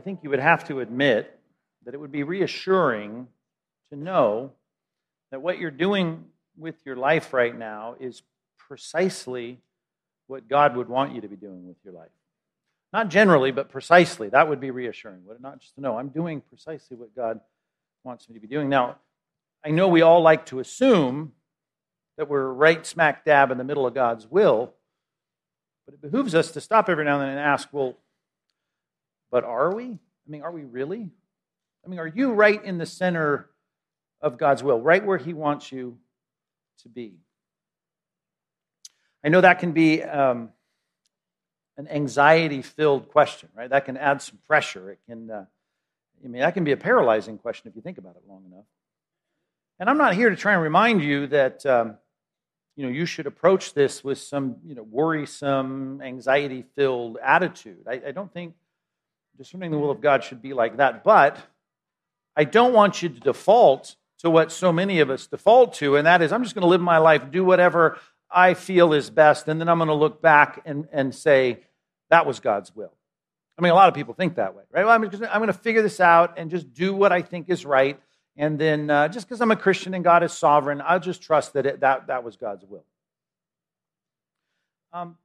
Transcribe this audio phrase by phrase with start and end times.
[0.00, 1.38] I think you would have to admit
[1.84, 3.28] that it would be reassuring
[3.90, 4.52] to know
[5.30, 6.24] that what you're doing
[6.56, 8.22] with your life right now is
[8.56, 9.58] precisely
[10.26, 12.08] what God would want you to be doing with your life.
[12.94, 14.30] Not generally, but precisely.
[14.30, 15.60] That would be reassuring, would it not?
[15.60, 17.38] Just to know I'm doing precisely what God
[18.02, 18.70] wants me to be doing.
[18.70, 18.96] Now,
[19.62, 21.32] I know we all like to assume
[22.16, 24.72] that we're right smack dab in the middle of God's will,
[25.84, 27.98] but it behooves us to stop every now and then and ask, well,
[29.30, 29.84] but are we?
[29.84, 31.10] I mean, are we really?
[31.84, 33.48] I mean, are you right in the center
[34.20, 35.98] of God's will, right where He wants you
[36.82, 37.14] to be?
[39.24, 40.50] I know that can be um,
[41.76, 43.70] an anxiety filled question, right?
[43.70, 44.90] That can add some pressure.
[44.90, 45.44] It can, uh,
[46.24, 48.64] I mean, that can be a paralyzing question if you think about it long enough.
[49.78, 51.96] And I'm not here to try and remind you that, um,
[52.76, 57.86] you know, you should approach this with some, you know, worrisome, anxiety filled attitude.
[57.88, 58.54] I, I don't think
[59.36, 61.04] discerning the will of God should be like that.
[61.04, 61.38] But
[62.36, 66.06] I don't want you to default to what so many of us default to, and
[66.06, 67.98] that is I'm just going to live my life, do whatever
[68.30, 71.60] I feel is best, and then I'm going to look back and, and say,
[72.10, 72.92] that was God's will.
[73.58, 74.84] I mean, a lot of people think that way, right?
[74.84, 77.66] Well, I'm, I'm going to figure this out and just do what I think is
[77.66, 78.00] right.
[78.36, 81.52] And then uh, just because I'm a Christian and God is sovereign, I'll just trust
[81.54, 82.84] that it, that, that was God's will.
[84.92, 85.16] Um,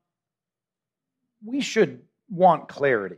[1.46, 3.18] we should want clarity.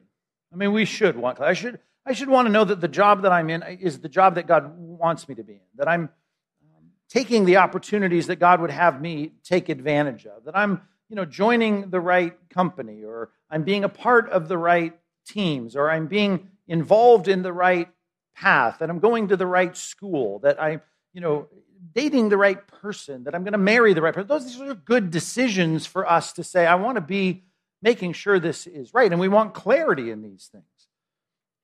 [0.53, 1.39] I mean, we should want.
[1.39, 4.09] I should, I should want to know that the job that I'm in is the
[4.09, 8.37] job that God wants me to be in, that I'm um, taking the opportunities that
[8.37, 13.03] God would have me take advantage of, that I'm you know, joining the right company,
[13.03, 17.53] or I'm being a part of the right teams, or I'm being involved in the
[17.53, 17.89] right
[18.35, 20.81] path, that I'm going to the right school, that I'm,
[21.13, 21.47] you know,
[21.93, 24.27] dating the right person, that I'm going to marry the right person.
[24.27, 27.43] Those are good decisions for us to say, I want to be
[27.81, 29.11] making sure this is right.
[29.11, 30.65] And we want clarity in these things.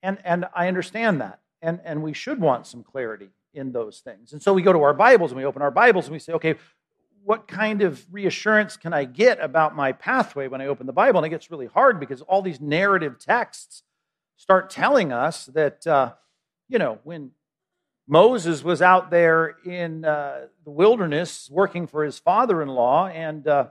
[0.02, 1.40] And, and I understand that.
[1.62, 4.32] And, and we should want some clarity in those things.
[4.32, 6.34] And so we go to our Bibles and we open our Bibles and we say,
[6.34, 6.56] okay,
[7.24, 11.20] what kind of reassurance can I get about my pathway when I open the Bible?
[11.20, 13.82] And it gets really hard because all these narrative texts
[14.36, 16.12] start telling us that, uh,
[16.68, 17.30] you know, when
[18.06, 23.48] Moses was out there in uh, the wilderness working for his father in law, and
[23.48, 23.68] uh,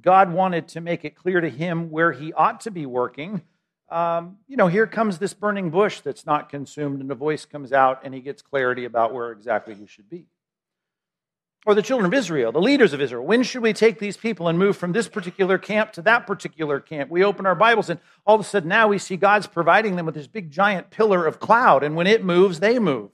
[0.00, 3.42] God wanted to make it clear to him where he ought to be working.
[3.90, 7.72] Um, you know, here comes this burning bush that's not consumed, and a voice comes
[7.72, 10.24] out, and he gets clarity about where exactly he should be.
[11.64, 13.24] Or the children of Israel, the leaders of Israel.
[13.24, 16.80] When should we take these people and move from this particular camp to that particular
[16.80, 17.08] camp?
[17.08, 20.04] We open our Bibles and all of a sudden now we see God's providing them
[20.04, 21.84] with this big giant pillar of cloud.
[21.84, 23.10] And when it moves, they move.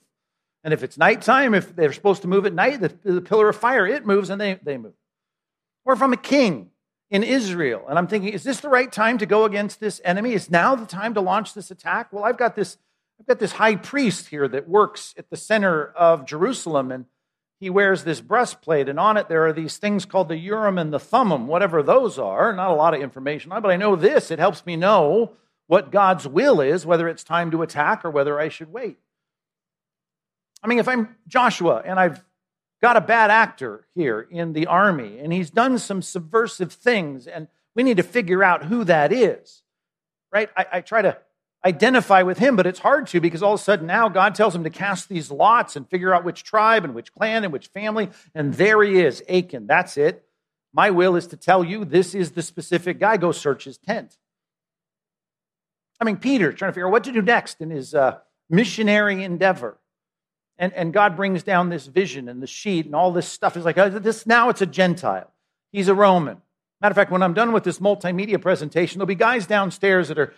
[0.63, 3.55] And if it's nighttime, if they're supposed to move at night, the, the pillar of
[3.55, 4.93] fire, it moves and they, they move.
[5.89, 6.69] Or if I'm a king
[7.09, 10.33] in Israel and I'm thinking, is this the right time to go against this enemy?
[10.33, 12.13] Is now the time to launch this attack?
[12.13, 12.77] Well, I've got this,
[13.19, 17.05] I've got this high priest here that works at the center of Jerusalem and
[17.59, 20.93] he wears this breastplate, and on it there are these things called the Urim and
[20.93, 22.53] the Thummim, whatever those are.
[22.53, 24.29] Not a lot of information on but I know this.
[24.29, 25.31] It helps me know
[25.65, 28.99] what God's will is, whether it's time to attack or whether I should wait.
[30.61, 32.23] I mean, if I'm Joshua and I've
[32.81, 37.47] got a bad actor here in the army and he's done some subversive things, and
[37.75, 39.63] we need to figure out who that is,
[40.31, 40.49] right?
[40.55, 41.17] I, I try to
[41.65, 44.55] identify with him, but it's hard to because all of a sudden now God tells
[44.55, 47.67] him to cast these lots and figure out which tribe and which clan and which
[47.67, 48.09] family.
[48.33, 49.67] And there he is, Achan.
[49.67, 50.25] That's it.
[50.73, 53.17] My will is to tell you this is the specific guy.
[53.17, 54.17] Go search his tent.
[55.99, 58.19] I mean, Peter trying to figure out what to do next in his uh,
[58.49, 59.78] missionary endeavor.
[60.59, 63.55] And, and God brings down this vision and the sheet and all this stuff.
[63.55, 65.31] He's like, oh, this now it's a Gentile.
[65.71, 66.41] He's a Roman.
[66.81, 70.19] Matter of fact, when I'm done with this multimedia presentation, there'll be guys downstairs that
[70.19, 70.33] are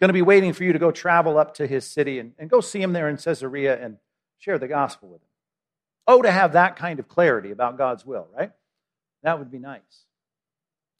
[0.00, 2.48] going to be waiting for you to go travel up to his city and, and
[2.48, 3.98] go see him there in Caesarea and
[4.38, 5.28] share the gospel with him.
[6.06, 8.52] Oh, to have that kind of clarity about God's will, right?
[9.22, 10.06] That would be nice.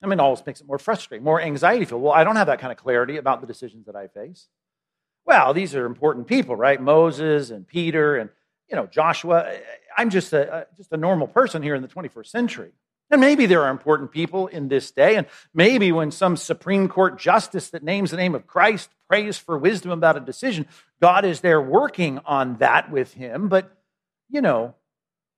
[0.02, 2.02] I mean, it always makes it more frustrating, more anxiety filled.
[2.02, 4.48] Well, I don't have that kind of clarity about the decisions that I face.
[5.24, 6.80] Well, these are important people, right?
[6.80, 8.30] Moses and Peter and
[8.68, 9.54] you know Joshua.
[9.96, 12.72] I'm just a just a normal person here in the 21st century.
[13.10, 17.18] And maybe there are important people in this day, and maybe when some Supreme Court
[17.18, 20.66] justice that names the name of Christ prays for wisdom about a decision,
[21.02, 23.48] God is there working on that with him.
[23.48, 23.70] But,
[24.30, 24.74] you know,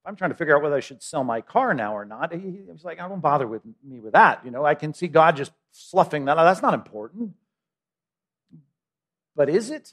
[0.05, 2.33] I'm trying to figure out whether I should sell my car now or not.
[2.33, 4.45] He was like, I don't bother with me with that.
[4.45, 6.37] You know, I can see God just fluffing that.
[6.37, 7.33] That's not important.
[9.35, 9.93] But is it?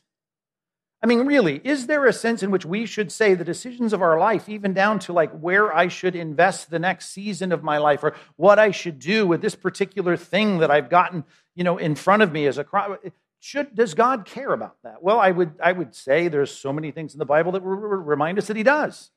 [1.04, 4.02] I mean, really, is there a sense in which we should say the decisions of
[4.02, 7.78] our life, even down to like where I should invest the next season of my
[7.78, 11.78] life or what I should do with this particular thing that I've gotten, you know,
[11.78, 13.00] in front of me as a crowd?
[13.42, 15.04] should, does God care about that?
[15.04, 18.38] Well, I would, I would say there's so many things in the Bible that remind
[18.38, 19.12] us that he does.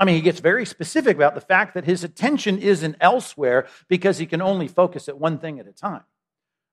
[0.00, 4.18] I mean, he gets very specific about the fact that his attention isn't elsewhere because
[4.18, 6.02] he can only focus at one thing at a time.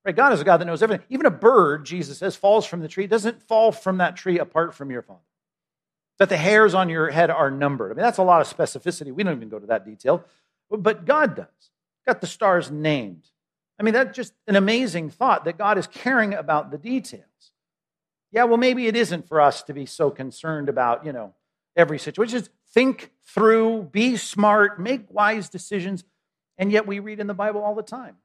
[0.03, 0.15] Right?
[0.15, 1.05] God is a God that knows everything.
[1.09, 4.73] Even a bird, Jesus says, falls from the tree, doesn't fall from that tree apart
[4.73, 5.19] from your Father.
[6.17, 7.91] That the hairs on your head are numbered.
[7.91, 9.13] I mean, that's a lot of specificity.
[9.13, 10.23] We don't even go to that detail,
[10.69, 11.47] but God does.
[12.05, 13.27] Got the stars named.
[13.79, 17.25] I mean, that's just an amazing thought that God is caring about the details.
[18.31, 21.33] Yeah, well, maybe it isn't for us to be so concerned about, you know,
[21.75, 22.39] every situation.
[22.39, 26.03] Just think through, be smart, make wise decisions.
[26.57, 28.15] And yet we read in the Bible all the time,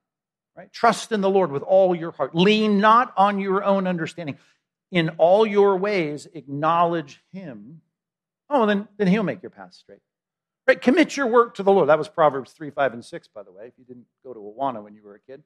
[0.57, 0.73] right?
[0.73, 2.35] Trust in the Lord with all your heart.
[2.35, 4.39] Lean not on your own understanding.
[4.91, 7.83] In all your ways, acknowledge Him.
[8.49, 10.01] Oh, then, then He'll make your path straight.
[10.67, 10.81] Right?
[10.81, 11.89] Commit your work to the Lord.
[11.89, 14.41] That was Proverbs 3, 5, and 6, by the way, if you didn't go to
[14.41, 15.43] Awana when you were a kid.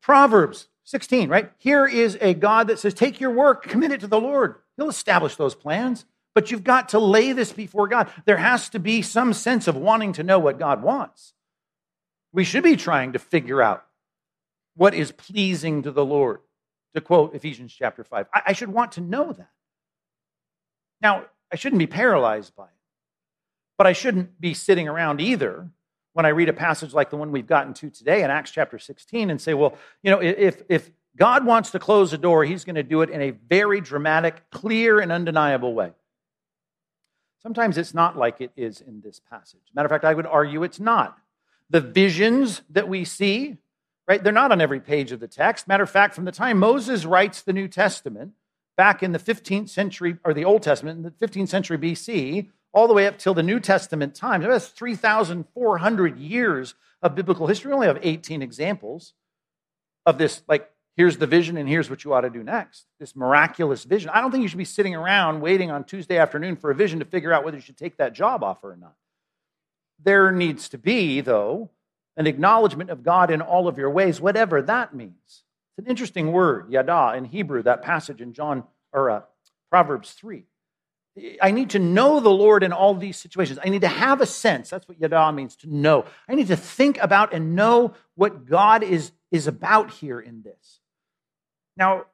[0.00, 1.52] Proverbs 16, right?
[1.58, 4.56] Here is a God that says, Take your work, commit it to the Lord.
[4.76, 6.04] He'll establish those plans.
[6.34, 8.08] But you've got to lay this before God.
[8.24, 11.34] There has to be some sense of wanting to know what God wants.
[12.32, 13.84] We should be trying to figure out
[14.76, 16.40] what is pleasing to the Lord,
[16.94, 18.26] to quote Ephesians chapter 5.
[18.32, 19.50] I, should want to know that.
[21.00, 22.70] Now, I shouldn't be paralyzed by it,
[23.76, 25.68] but I shouldn't be sitting around either
[26.12, 28.78] when I read a passage like the one we've gotten to today in Acts chapter
[28.78, 32.64] 16 and say, well, you know, if, if God wants to close a door, he's
[32.64, 35.92] going to do it in a very dramatic, clear, and undeniable way.
[37.42, 39.60] Sometimes it's not like it is in this passage.
[39.74, 41.18] Matter of fact, I would argue it's not.
[41.70, 43.56] The visions that we see,
[44.08, 45.68] right, they're not on every page of the text.
[45.68, 48.32] Matter of fact, from the time Moses writes the New Testament,
[48.76, 52.88] back in the 15th century, or the Old Testament, in the 15th century BC, all
[52.88, 57.70] the way up till the New Testament times, that's 3,400 years of biblical history.
[57.70, 59.14] We only have 18 examples
[60.06, 62.86] of this, like here's the vision and here's what you ought to do next.
[62.98, 64.10] This miraculous vision.
[64.10, 66.98] I don't think you should be sitting around waiting on Tuesday afternoon for a vision
[66.98, 68.94] to figure out whether you should take that job offer or not.
[70.02, 71.70] There needs to be, though,
[72.16, 75.14] an acknowledgement of God in all of your ways, whatever that means.
[75.26, 79.22] It's an interesting word, yada, in Hebrew, that passage in John or uh,
[79.70, 80.44] Proverbs 3.
[81.42, 83.58] I need to know the Lord in all these situations.
[83.62, 84.70] I need to have a sense.
[84.70, 86.04] That's what yada means, to know.
[86.28, 90.80] I need to think about and know what God is, is about here in this.
[91.76, 92.06] Now,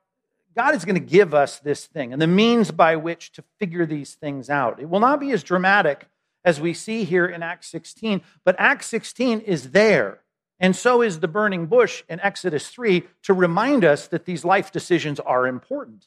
[0.57, 3.85] God is going to give us this thing and the means by which to figure
[3.85, 4.81] these things out.
[4.81, 6.09] It will not be as dramatic
[6.47, 10.21] as we see here in Acts 16, but Acts 16 is there.
[10.61, 14.71] And so is the burning bush in Exodus 3 to remind us that these life
[14.73, 16.07] decisions are important.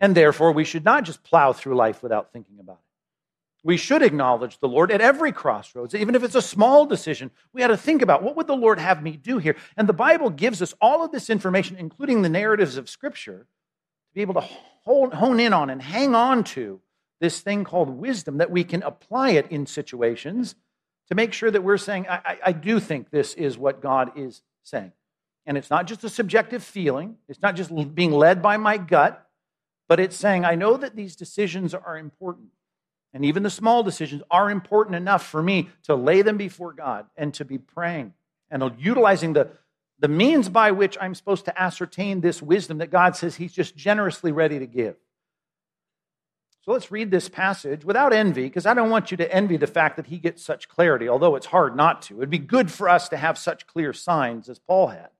[0.00, 3.64] And therefore, we should not just plow through life without thinking about it.
[3.64, 7.30] We should acknowledge the Lord at every crossroads, even if it's a small decision.
[7.52, 9.56] We had to think about what would the Lord have me do here?
[9.76, 14.14] And the Bible gives us all of this information, including the narratives of Scripture, to
[14.14, 14.46] be able to
[14.84, 16.80] hone in on and hang on to
[17.20, 20.54] this thing called wisdom that we can apply it in situations
[21.08, 24.12] to make sure that we're saying, I, I, I do think this is what God
[24.16, 24.92] is saying.
[25.46, 29.28] And it's not just a subjective feeling, it's not just being led by my gut,
[29.88, 32.48] but it's saying, I know that these decisions are important.
[33.12, 37.06] And even the small decisions are important enough for me to lay them before God
[37.16, 38.14] and to be praying
[38.50, 39.50] and utilizing the,
[39.98, 43.76] the means by which I'm supposed to ascertain this wisdom that God says He's just
[43.76, 44.96] generously ready to give.
[46.64, 49.66] So let's read this passage without envy, because I don't want you to envy the
[49.66, 52.16] fact that he gets such clarity, although it's hard not to.
[52.16, 55.10] It'd be good for us to have such clear signs as Paul had.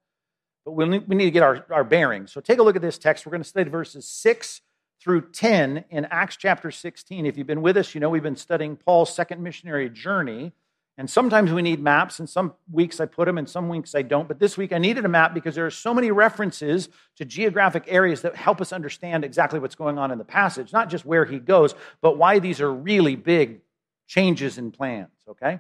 [0.65, 2.33] But we need to get our, our bearings.
[2.33, 3.27] So take a look at this text.
[3.27, 4.63] We're going to study verses 6
[5.03, 7.27] through 10 in Acts chapter 16.
[7.27, 10.53] If you've been with us, you know we've been studying Paul's second missionary journey.
[10.97, 14.03] And sometimes we need maps, and some weeks I put them, and some weeks I
[14.03, 14.29] don't.
[14.29, 17.85] But this week I needed a map because there are so many references to geographic
[17.89, 21.25] areas that help us understand exactly what's going on in the passage, not just where
[21.25, 23.61] he goes, but why these are really big
[24.07, 25.59] changes in plans, okay?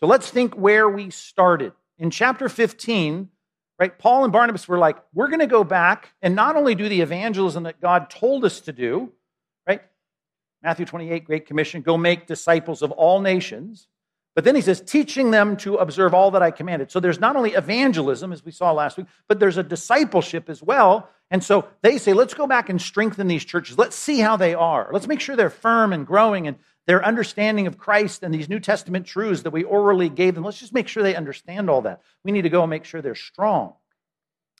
[0.00, 1.72] So let's think where we started.
[1.98, 3.28] In chapter 15,
[3.82, 3.98] Right?
[3.98, 7.00] Paul and Barnabas were like, we're going to go back and not only do the
[7.00, 9.10] evangelism that God told us to do,
[9.66, 9.80] right?
[10.62, 13.88] Matthew 28, Great Commission, go make disciples of all nations.
[14.34, 16.90] But then he says, teaching them to observe all that I commanded.
[16.90, 20.62] So there's not only evangelism, as we saw last week, but there's a discipleship as
[20.62, 21.10] well.
[21.30, 23.76] And so they say, let's go back and strengthen these churches.
[23.76, 24.88] Let's see how they are.
[24.90, 28.58] Let's make sure they're firm and growing and their understanding of Christ and these New
[28.58, 32.00] Testament truths that we orally gave them, let's just make sure they understand all that.
[32.24, 33.74] We need to go and make sure they're strong.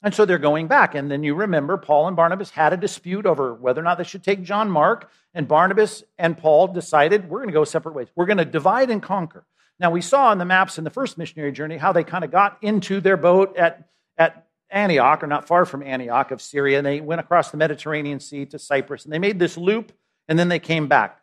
[0.03, 0.95] And so they're going back.
[0.95, 4.03] And then you remember Paul and Barnabas had a dispute over whether or not they
[4.03, 5.09] should take John Mark.
[5.33, 8.09] And Barnabas and Paul decided we're going to go separate ways.
[8.15, 9.45] We're going to divide and conquer.
[9.83, 12.31] Now, we saw on the maps in the first missionary journey how they kind of
[12.31, 16.87] got into their boat at, at Antioch, or not far from Antioch of Syria, and
[16.87, 19.91] they went across the Mediterranean Sea to Cyprus, and they made this loop,
[20.29, 21.19] and then they came back.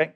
[0.00, 0.14] Okay?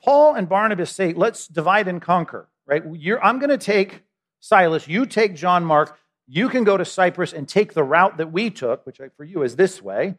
[0.00, 2.84] Paul and Barnabas say, let's divide and conquer, right?
[2.92, 4.04] You're, I'm going to take
[4.38, 8.30] Silas, you take John Mark, you can go to Cyprus and take the route that
[8.30, 10.14] we took, which for you is this way,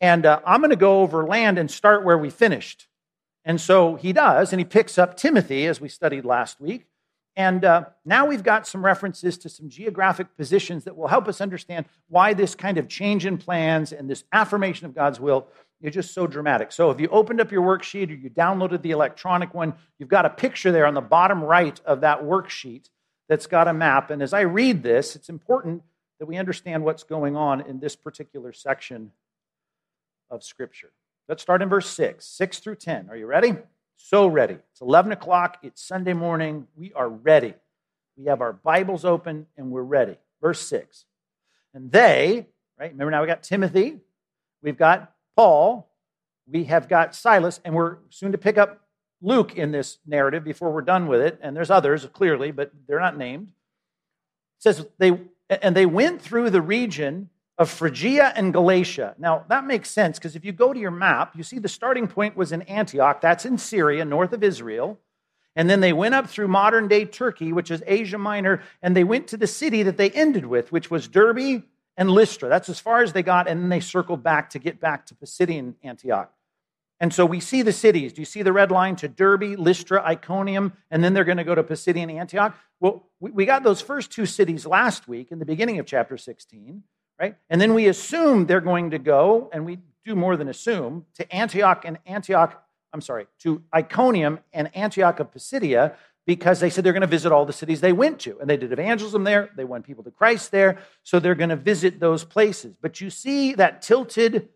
[0.00, 2.86] and uh, I'm going to go over land and start where we finished.
[3.44, 6.86] And so he does, and he picks up Timothy, as we studied last week,
[7.36, 11.40] and uh, now we've got some references to some geographic positions that will help us
[11.40, 15.46] understand why this kind of change in plans and this affirmation of God's will
[15.80, 16.72] is just so dramatic.
[16.72, 20.26] So if you opened up your worksheet or you downloaded the electronic one, you've got
[20.26, 22.90] a picture there on the bottom right of that worksheet
[23.28, 24.10] that's got a map.
[24.10, 25.82] And as I read this, it's important
[26.18, 29.12] that we understand what's going on in this particular section
[30.28, 30.90] of Scripture.
[31.30, 33.06] Let's start in verse 6, 6 through 10.
[33.08, 33.54] Are you ready?
[33.96, 34.54] So ready.
[34.72, 35.58] It's 11 o'clock.
[35.62, 36.66] It's Sunday morning.
[36.74, 37.54] We are ready.
[38.16, 40.16] We have our Bibles open and we're ready.
[40.42, 41.04] Verse 6.
[41.72, 42.48] And they,
[42.80, 42.90] right?
[42.90, 44.00] Remember now we got Timothy,
[44.60, 45.88] we've got Paul,
[46.48, 48.80] we have got Silas, and we're soon to pick up
[49.22, 51.38] Luke in this narrative before we're done with it.
[51.40, 53.50] And there's others, clearly, but they're not named.
[54.58, 55.16] It says they
[55.48, 59.14] and they went through the region of Phrygia and Galatia.
[59.18, 62.08] Now, that makes sense because if you go to your map, you see the starting
[62.08, 63.20] point was in Antioch.
[63.20, 64.98] That's in Syria, north of Israel.
[65.54, 69.04] And then they went up through modern day Turkey, which is Asia Minor, and they
[69.04, 71.62] went to the city that they ended with, which was Derbe
[71.98, 72.48] and Lystra.
[72.48, 75.14] That's as far as they got, and then they circled back to get back to
[75.14, 76.32] Pisidian Antioch.
[76.98, 78.14] And so we see the cities.
[78.14, 81.44] Do you see the red line to Derbe, Lystra, Iconium, and then they're going to
[81.44, 82.56] go to Pisidian Antioch?
[82.78, 86.84] Well, we got those first two cities last week in the beginning of chapter 16
[87.20, 87.36] right?
[87.50, 91.34] And then we assume they're going to go, and we do more than assume, to
[91.34, 95.94] Antioch and Antioch, I'm sorry, to Iconium and Antioch of Pisidia
[96.26, 98.38] because they said they're going to visit all the cities they went to.
[98.40, 101.56] And they did evangelism there, they won people to Christ there, so they're going to
[101.56, 102.74] visit those places.
[102.80, 104.48] But you see that tilted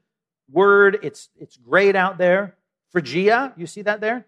[0.51, 2.57] word, it's, it's grayed out there.
[2.93, 4.25] Phrygia, you see that there?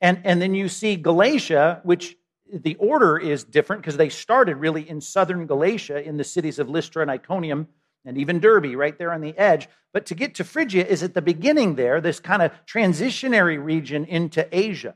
[0.00, 2.16] And, and then you see Galatia, which
[2.52, 6.68] the order is different because they started really in southern Galatia in the cities of
[6.68, 7.68] Lystra and Iconium
[8.08, 9.68] and even Derbe right there on the edge.
[9.92, 14.06] But to get to Phrygia is at the beginning there, this kind of transitionary region
[14.06, 14.94] into Asia.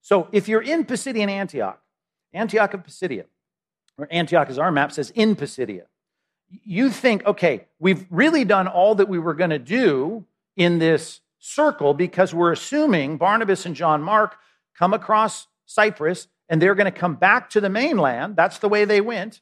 [0.00, 1.82] So if you're in Pisidian Antioch,
[2.32, 3.24] Antioch of Pisidia,
[3.98, 5.86] or Antioch as our map says in Pisidia,
[6.48, 10.24] you think, okay, we've really done all that we were going to do
[10.56, 14.36] in this circle because we're assuming Barnabas and John Mark
[14.78, 18.36] come across Cyprus and they're going to come back to the mainland.
[18.36, 19.40] That's the way they went,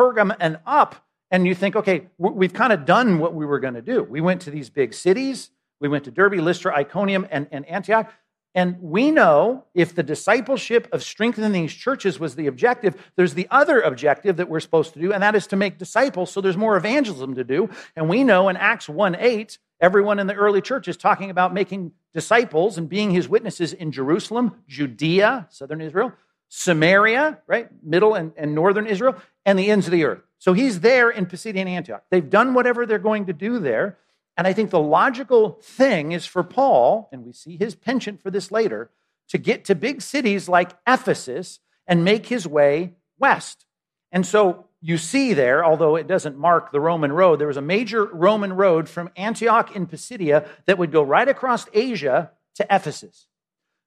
[0.00, 1.05] Pergam and up.
[1.30, 4.02] And you think, okay, we've kind of done what we were going to do.
[4.02, 5.50] We went to these big cities.
[5.80, 8.12] We went to Derbe, Lystra, Iconium, and, and Antioch.
[8.56, 13.46] And we know if the discipleship of strengthening these churches was the objective, there's the
[13.50, 16.30] other objective that we're supposed to do, and that is to make disciples.
[16.30, 17.68] So there's more evangelism to do.
[17.96, 21.52] And we know in Acts 1 8, everyone in the early church is talking about
[21.52, 26.12] making disciples and being his witnesses in Jerusalem, Judea, southern Israel,
[26.48, 27.68] Samaria, right?
[27.82, 30.22] Middle and, and northern Israel, and the ends of the earth.
[30.38, 32.04] So he's there in Pisidian Antioch.
[32.10, 33.98] They've done whatever they're going to do there.
[34.36, 38.30] And I think the logical thing is for Paul, and we see his penchant for
[38.30, 38.90] this later,
[39.28, 43.64] to get to big cities like Ephesus and make his way west.
[44.12, 47.62] And so you see there, although it doesn't mark the Roman road, there was a
[47.62, 53.26] major Roman road from Antioch in Pisidia that would go right across Asia to Ephesus.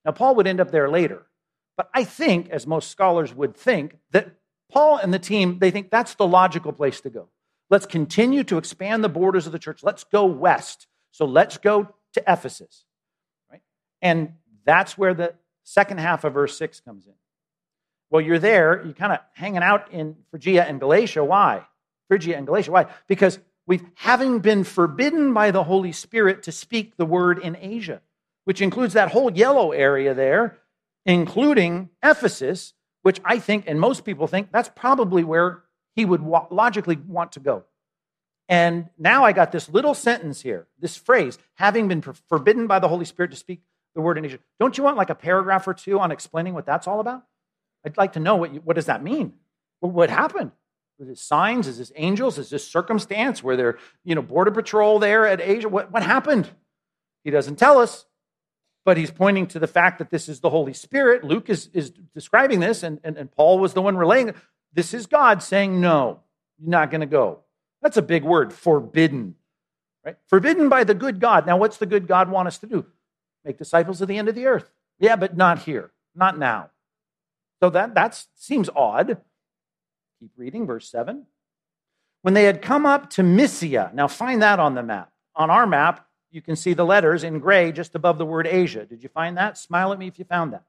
[0.03, 1.25] Now, Paul would end up there later.
[1.77, 4.31] But I think, as most scholars would think, that
[4.71, 7.29] Paul and the team, they think that's the logical place to go.
[7.69, 9.83] Let's continue to expand the borders of the church.
[9.83, 10.87] Let's go west.
[11.11, 12.85] So let's go to Ephesus.
[13.51, 13.61] Right?
[14.01, 14.33] And
[14.65, 15.33] that's where the
[15.63, 17.13] second half of verse 6 comes in.
[18.09, 21.23] Well, you're there, you're kind of hanging out in Phrygia and Galatia.
[21.23, 21.65] Why?
[22.07, 22.71] Phrygia and Galatia.
[22.71, 22.87] Why?
[23.07, 28.01] Because we've having been forbidden by the Holy Spirit to speak the word in Asia,
[28.45, 30.59] which includes that whole yellow area there
[31.05, 35.63] including Ephesus, which I think, and most people think, that's probably where
[35.95, 37.63] he would logically want to go.
[38.47, 42.87] And now I got this little sentence here, this phrase, having been forbidden by the
[42.87, 43.61] Holy Spirit to speak
[43.95, 44.39] the word in Asia.
[44.59, 47.23] Don't you want like a paragraph or two on explaining what that's all about?
[47.85, 49.33] I'd like to know what, you, what does that mean?
[49.81, 50.51] What happened?
[50.99, 51.67] Is this signs?
[51.67, 52.37] Is this angels?
[52.37, 55.69] Is this circumstance where they're, you know, border patrol there at Asia?
[55.69, 56.49] What, what happened?
[57.23, 58.05] He doesn't tell us
[58.89, 61.23] but he's pointing to the fact that this is the Holy Spirit.
[61.23, 64.35] Luke is, is describing this, and, and, and Paul was the one relaying it.
[64.73, 66.21] This is God saying, No,
[66.57, 67.41] you're not going to go.
[67.83, 69.35] That's a big word, forbidden.
[70.03, 70.15] Right?
[70.25, 71.45] Forbidden by the good God.
[71.45, 72.83] Now, what's the good God want us to do?
[73.45, 74.71] Make disciples of the end of the earth.
[74.97, 76.71] Yeah, but not here, not now.
[77.59, 79.17] So that that seems odd.
[80.19, 81.27] Keep reading, verse 7.
[82.23, 85.11] When they had come up to Mysia, now find that on the map.
[85.35, 88.85] On our map, you can see the letters in gray just above the word Asia.
[88.85, 89.57] Did you find that?
[89.57, 90.63] Smile at me if you found that.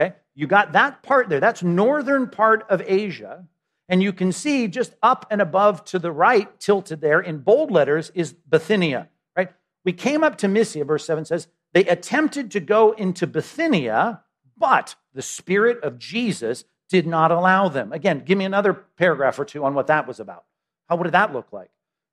[0.00, 0.14] Okay?
[0.34, 1.40] You got that part there.
[1.40, 3.46] That's northern part of Asia.
[3.88, 7.72] And you can see just up and above to the right, tilted there in bold
[7.72, 9.50] letters, is Bithynia, right?
[9.84, 14.22] We came up to Mysia, verse 7 says, they attempted to go into Bithynia,
[14.56, 17.92] but the Spirit of Jesus did not allow them.
[17.92, 20.44] Again, give me another paragraph or two on what that was about.
[20.88, 21.70] How did that look like?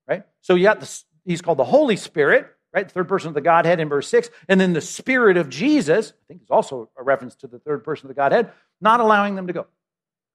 [0.08, 0.24] Right?
[0.42, 2.48] So you got this, he's called the Holy Spirit,
[2.78, 2.92] right?
[2.92, 4.30] Third person of the Godhead in verse 6.
[4.48, 7.84] And then the Spirit of Jesus, I think is also a reference to the third
[7.84, 9.66] person of the Godhead, not allowing them to go.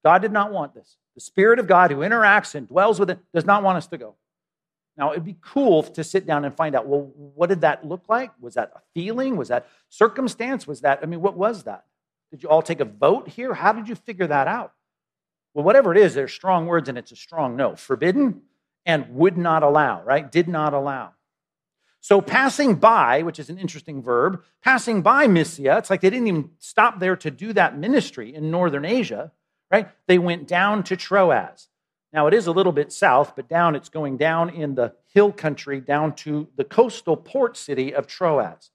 [0.03, 0.97] God did not want this.
[1.15, 3.97] The Spirit of God who interacts and dwells with it does not want us to
[3.97, 4.15] go.
[4.97, 8.03] Now, it'd be cool to sit down and find out, well, what did that look
[8.09, 8.31] like?
[8.41, 9.37] Was that a feeling?
[9.37, 10.67] Was that circumstance?
[10.67, 11.85] Was that, I mean, what was that?
[12.29, 13.53] Did you all take a vote here?
[13.53, 14.73] How did you figure that out?
[15.53, 17.77] Well, whatever it is, there's strong words and it's a strong no.
[17.77, 18.41] Forbidden
[18.85, 20.29] and would not allow, right?
[20.29, 21.13] Did not allow.
[22.03, 26.27] So passing by, which is an interesting verb, passing by Mysia, it's like they didn't
[26.27, 29.31] even stop there to do that ministry in northern Asia,
[29.71, 29.87] right?
[30.05, 31.69] They went down to Troas.
[32.11, 35.31] Now, it is a little bit south, but down, it's going down in the hill
[35.31, 38.71] country down to the coastal port city of Troas.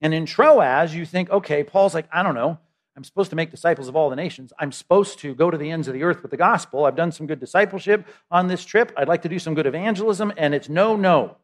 [0.00, 2.56] And in Troas, you think, okay, Paul's like, I don't know.
[2.96, 4.52] I'm supposed to make disciples of all the nations.
[4.60, 6.84] I'm supposed to go to the ends of the earth with the gospel.
[6.84, 8.92] I've done some good discipleship on this trip.
[8.96, 11.36] I'd like to do some good evangelism, and it's no, no.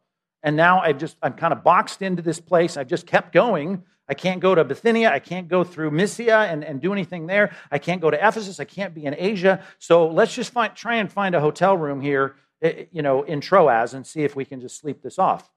[0.47, 2.77] And now I've just, I'm kind of boxed into this place.
[2.77, 5.11] I've just kept going I can't go to Bithynia.
[5.11, 7.55] I can't go through Mysia and, and do anything there.
[7.69, 8.59] I can't go to Ephesus.
[8.59, 9.63] I can't be in Asia.
[9.79, 13.41] So let's just find, try and find a hotel room here, eh, you know, in
[13.41, 15.51] Troas and see if we can just sleep this off.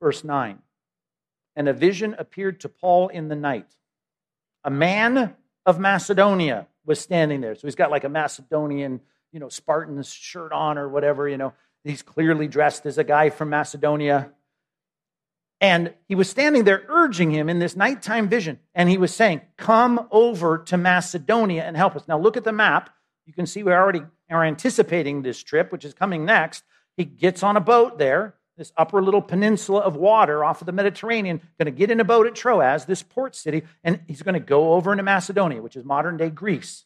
[0.00, 0.60] Verse 9.
[1.54, 3.68] And a vision appeared to Paul in the night.
[4.64, 5.34] A man
[5.66, 7.54] of Macedonia was standing there.
[7.54, 11.52] So he's got like a Macedonian, you know, Spartan's shirt on or whatever, you know.
[11.84, 14.30] He's clearly dressed as a guy from Macedonia.
[15.60, 18.58] And he was standing there urging him in this nighttime vision.
[18.74, 22.08] And he was saying, Come over to Macedonia and help us.
[22.08, 22.90] Now, look at the map.
[23.26, 26.64] You can see we already are anticipating this trip, which is coming next.
[26.96, 30.72] He gets on a boat there, this upper little peninsula of water off of the
[30.72, 34.34] Mediterranean, going to get in a boat at Troas, this port city, and he's going
[34.34, 36.84] to go over into Macedonia, which is modern day Greece.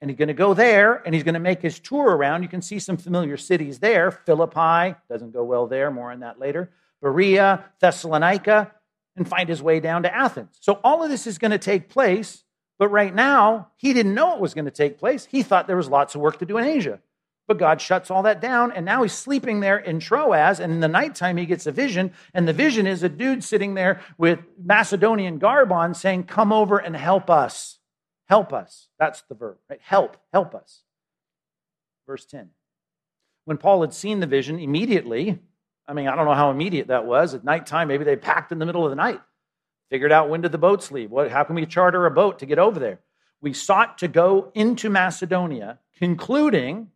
[0.00, 2.42] And he's going to go there and he's going to make his tour around.
[2.42, 4.10] You can see some familiar cities there.
[4.10, 6.70] Philippi doesn't go well there, more on that later.
[7.00, 8.72] Berea, Thessalonica,
[9.16, 10.56] and find his way down to Athens.
[10.60, 12.44] So all of this is going to take place,
[12.78, 15.26] but right now, he didn't know it was going to take place.
[15.26, 17.00] He thought there was lots of work to do in Asia.
[17.46, 20.80] But God shuts all that down, and now he's sleeping there in Troas, and in
[20.80, 24.40] the nighttime he gets a vision, and the vision is a dude sitting there with
[24.62, 27.78] Macedonian garb on saying, Come over and help us.
[28.26, 28.88] Help us.
[28.98, 29.80] That's the verb, right?
[29.82, 30.82] Help, help us.
[32.06, 32.50] Verse 10.
[33.44, 35.38] When Paul had seen the vision, immediately
[35.86, 37.34] I mean, I don't know how immediate that was.
[37.34, 39.20] At nighttime, maybe they packed in the middle of the night,
[39.90, 41.10] figured out when did the boats leave.
[41.10, 43.00] What, how can we charter a boat to get over there?
[43.40, 46.88] We sought to go into Macedonia, concluding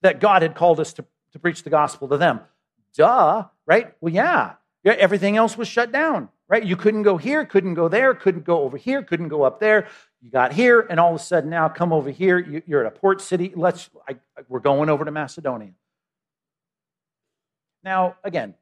[0.00, 2.40] that God had called us to, to preach the gospel to them.
[2.96, 3.94] Duh, right?
[4.00, 4.54] Well, yeah.
[4.82, 4.92] yeah.
[4.92, 6.66] Everything else was shut down, right?
[6.66, 9.88] You couldn't go here, couldn't go there, couldn't go over here, couldn't go up there.
[10.20, 12.62] You got here, and all of a sudden now come over here.
[12.66, 13.54] You're at a port city.
[13.56, 13.88] Let's.
[14.06, 14.16] I,
[14.50, 15.70] we're going over to Macedonia.
[17.82, 18.54] Now, again,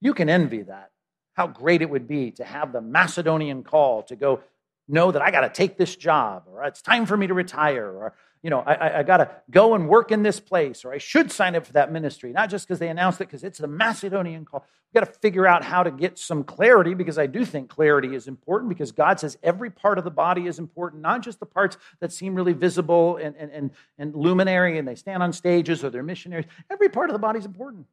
[0.00, 0.92] you can envy that.
[1.34, 4.40] How great it would be to have the Macedonian call to go
[4.86, 7.86] know that I got to take this job, or it's time for me to retire,
[7.88, 10.98] or you know, I, I got to go and work in this place, or I
[10.98, 13.68] should sign up for that ministry, not just because they announced it, because it's the
[13.68, 14.64] Macedonian call.
[14.92, 18.14] We've got to figure out how to get some clarity, because I do think clarity
[18.14, 21.46] is important, because God says every part of the body is important, not just the
[21.46, 25.84] parts that seem really visible and, and, and, and luminary, and they stand on stages
[25.84, 26.46] or they're missionaries.
[26.68, 27.86] Every part of the body is important.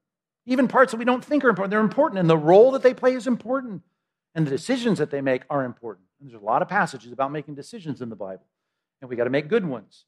[0.45, 2.19] Even parts that we don't think are important, they're important.
[2.19, 3.83] And the role that they play is important.
[4.35, 6.05] And the decisions that they make are important.
[6.19, 8.45] And there's a lot of passages about making decisions in the Bible.
[9.01, 10.05] And we got to make good ones.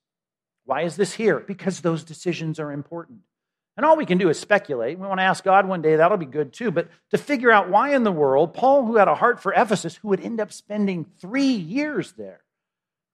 [0.71, 1.39] Why is this here?
[1.39, 3.19] Because those decisions are important.
[3.75, 4.97] And all we can do is speculate.
[4.97, 6.71] We want to ask God one day, that'll be good too.
[6.71, 9.97] But to figure out why in the world, Paul, who had a heart for Ephesus,
[9.97, 12.41] who would end up spending three years there,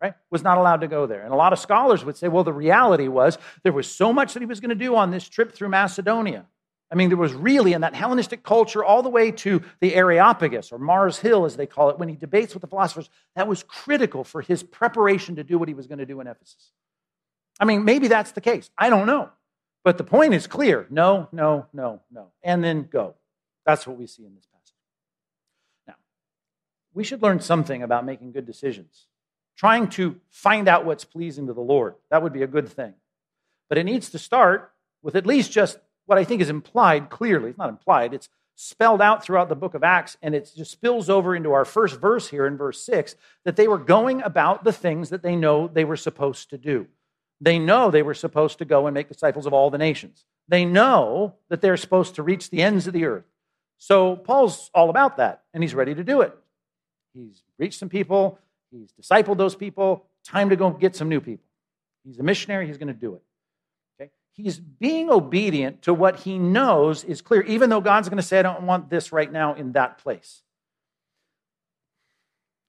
[0.01, 1.23] right, was not allowed to go there.
[1.23, 4.33] And a lot of scholars would say, well, the reality was there was so much
[4.33, 6.45] that he was going to do on this trip through Macedonia
[6.89, 10.71] I mean, there was really in that Hellenistic culture, all the way to the Areopagus
[10.71, 13.63] or Mars Hill, as they call it, when he debates with the philosophers, that was
[13.63, 16.71] critical for his preparation to do what he was going to do in Ephesus.
[17.59, 18.69] I mean, maybe that's the case.
[18.77, 19.29] I don't know.
[19.83, 22.27] But the point is clear no, no, no, no.
[22.43, 23.15] And then go.
[23.65, 24.75] That's what we see in this passage.
[25.87, 25.95] Now,
[26.93, 29.07] we should learn something about making good decisions,
[29.57, 31.95] trying to find out what's pleasing to the Lord.
[32.11, 32.93] That would be a good thing.
[33.69, 37.49] But it needs to start with at least just what I think is implied clearly.
[37.49, 41.09] It's not implied, it's spelled out throughout the book of Acts, and it just spills
[41.09, 43.15] over into our first verse here in verse 6
[43.45, 46.87] that they were going about the things that they know they were supposed to do.
[47.39, 50.25] They know they were supposed to go and make disciples of all the nations.
[50.47, 53.25] They know that they're supposed to reach the ends of the earth.
[53.77, 56.35] So Paul's all about that, and he's ready to do it.
[57.13, 58.39] He's reached some people,
[58.71, 60.05] he's discipled those people.
[60.23, 61.45] Time to go get some new people.
[62.03, 63.23] He's a missionary, he's going to do it.
[63.99, 64.11] Okay?
[64.31, 68.39] He's being obedient to what he knows is clear, even though God's going to say,
[68.39, 70.41] I don't want this right now in that place.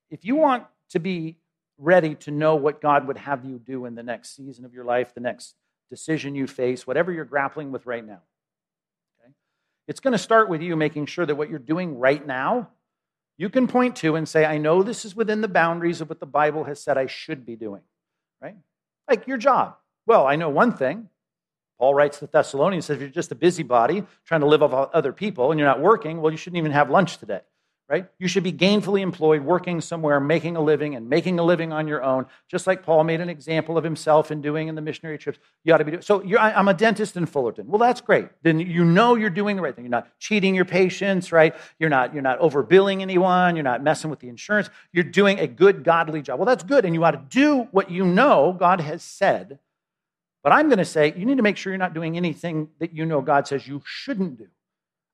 [0.09, 1.37] If you want to be
[1.79, 4.83] ready to know what God would have you do in the next season of your
[4.83, 5.55] life, the next
[5.89, 8.19] decision you face, whatever you're grappling with right now.
[9.19, 9.31] Okay?
[9.87, 12.69] It's going to start with you making sure that what you're doing right now,
[13.37, 16.19] you can point to and say, I know this is within the boundaries of what
[16.19, 17.81] the Bible has said I should be doing,
[18.41, 18.57] right?
[19.07, 19.77] Like your job.
[20.05, 21.09] Well, I know one thing.
[21.79, 24.89] Paul writes to the Thessalonians, says, if you're just a busybody trying to live off
[24.93, 27.39] other people and you're not working, well, you shouldn't even have lunch today
[27.89, 28.07] right?
[28.19, 31.87] You should be gainfully employed, working somewhere, making a living, and making a living on
[31.87, 35.17] your own, just like Paul made an example of himself in doing in the missionary
[35.17, 35.39] trips.
[35.63, 36.03] You ought to be doing.
[36.03, 37.67] So I'm a dentist in Fullerton.
[37.67, 38.27] Well, that's great.
[38.43, 39.85] Then you know you're doing the right thing.
[39.85, 41.55] You're not cheating your patients, right?
[41.79, 43.55] You're not you're not overbilling anyone.
[43.55, 44.69] You're not messing with the insurance.
[44.93, 46.37] You're doing a good, godly job.
[46.37, 49.57] Well, that's good, and you ought to do what you know God has said.
[50.43, 52.93] But I'm going to say you need to make sure you're not doing anything that
[52.93, 54.47] you know God says you shouldn't do.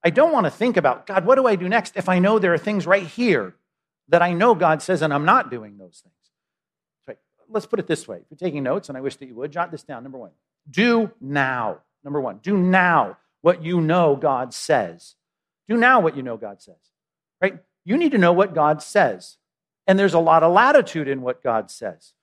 [0.06, 2.38] I don't want to think about, God, what do I do next if I know
[2.38, 3.56] there are things right here
[4.10, 6.15] that I know God says and I'm not doing those things?
[7.08, 7.18] Right.
[7.50, 8.18] Let's put it this way.
[8.18, 10.04] If you're taking notes, and I wish that you would, jot this down.
[10.04, 10.30] Number one,
[10.70, 11.80] do now.
[12.04, 15.15] Number one, do now what you know God says.
[15.68, 16.76] Do now what you know God says.
[17.41, 17.58] Right?
[17.84, 19.38] You need to know what God says.
[19.88, 22.13] And there's a lot of latitude in what God says.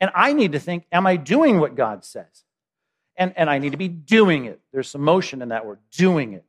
[0.00, 2.44] And I need to think, am I doing what God says?
[3.16, 4.60] And, and I need to be doing it.
[4.72, 6.44] There's some motion in that word, doing it.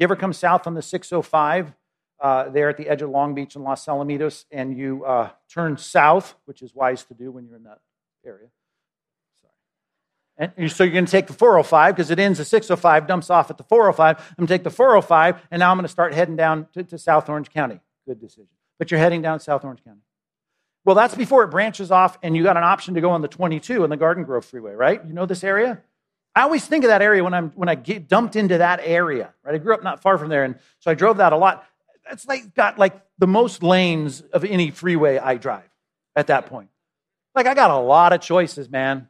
[0.00, 1.74] You ever come south on the 605
[2.20, 5.76] uh, there at the edge of Long Beach and Los Alamitos, and you uh, turn
[5.76, 7.80] south, which is wise to do when you're in that
[8.24, 8.48] area?
[10.38, 13.50] And so you're going to take the 405 because it ends at 605, dumps off
[13.50, 14.16] at the 405.
[14.16, 16.82] I'm going to take the 405, and now I'm going to start heading down to,
[16.82, 17.78] to South Orange County.
[18.08, 18.48] Good decision.
[18.78, 20.00] But you're heading down South Orange County.
[20.86, 23.28] Well, that's before it branches off, and you got an option to go on the
[23.28, 25.04] 22 on the Garden Grove Freeway, right?
[25.06, 25.82] You know this area?
[26.34, 29.34] I always think of that area when I'm when I get dumped into that area.
[29.44, 31.64] Right, I grew up not far from there, and so I drove that a lot.
[32.10, 35.68] It's like got like the most lanes of any freeway I drive
[36.14, 36.70] at that point.
[37.34, 39.08] Like I got a lot of choices, man.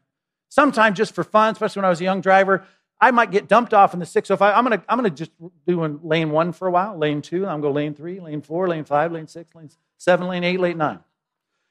[0.49, 2.65] Sometimes just for fun, especially when I was a young driver,
[3.01, 4.55] I might get dumped off in the 605.
[4.57, 5.31] I'm gonna I'm gonna just
[5.67, 7.47] do in lane one for a while, lane two.
[7.47, 10.59] I'm to go lane three, lane four, lane five, lane six, lane seven, lane eight,
[10.59, 11.01] lane nine.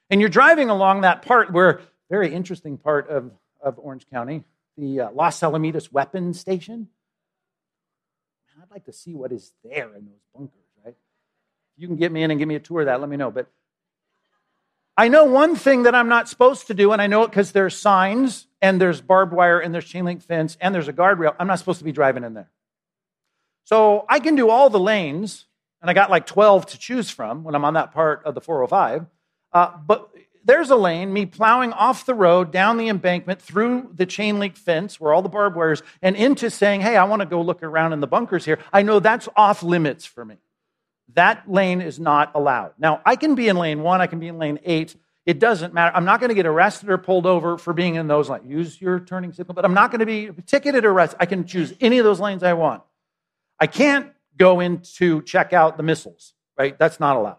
[0.10, 3.32] And you're driving along that part where very interesting part of,
[3.62, 4.44] of Orange County
[4.80, 6.88] the uh, Los Alamitos weapons station.
[8.48, 10.96] Man, I'd like to see what is there in those bunkers, right?
[10.96, 13.18] If you can get me in and give me a tour of that, let me
[13.18, 13.32] know.
[13.32, 13.48] But
[14.98, 17.52] I know one thing that I'm not supposed to do, and I know it because
[17.52, 21.36] there's signs and there's barbed wire and there's chain link fence and there's a guardrail.
[21.39, 22.50] I'm not supposed to be driving in there.
[23.63, 25.46] So I can do all the lanes,
[25.82, 28.42] and I got like 12 to choose from when I'm on that part of the
[28.42, 29.06] 405.
[29.54, 30.10] Uh, but
[30.43, 34.56] there's a lane, me plowing off the road, down the embankment, through the chain link
[34.56, 37.41] fence where all the barbed wire is, and into saying, hey, I want to go
[37.41, 38.60] look around in the bunkers here.
[38.71, 40.38] I know that's off limits for me.
[41.13, 42.73] That lane is not allowed.
[42.78, 44.95] Now, I can be in lane one, I can be in lane eight.
[45.25, 45.95] It doesn't matter.
[45.95, 48.49] I'm not going to get arrested or pulled over for being in those lanes.
[48.49, 51.17] Use your turning signal, but I'm not going to be ticketed or arrested.
[51.19, 52.82] I can choose any of those lanes I want.
[53.60, 56.78] I can't go in to check out the missiles, right?
[56.80, 57.38] That's not allowed.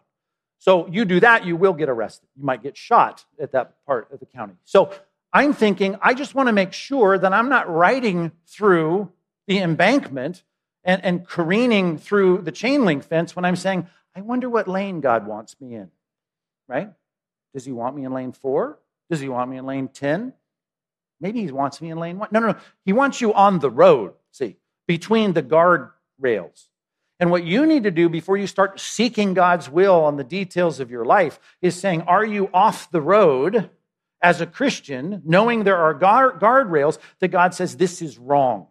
[0.61, 2.29] So you do that, you will get arrested.
[2.37, 4.55] You might get shot at that part of the county.
[4.65, 4.93] So
[5.33, 9.11] I'm thinking, I just want to make sure that I'm not riding through
[9.47, 10.43] the embankment
[10.85, 15.01] and, and careening through the chain link fence when I'm saying, I wonder what lane
[15.01, 15.91] God wants me in,
[16.69, 16.93] right?
[17.55, 18.79] Does he want me in lane four?
[19.09, 20.35] Does he want me in lane 10?
[21.21, 22.29] Maybe he wants me in lane one.
[22.33, 22.57] No, no, no.
[22.85, 26.70] He wants you on the road, see, between the guard rails.
[27.21, 30.81] And what you need to do before you start seeking God's will on the details
[30.81, 33.69] of your life is saying, Are you off the road
[34.23, 38.69] as a Christian, knowing there are guardrails that God says this is wrong?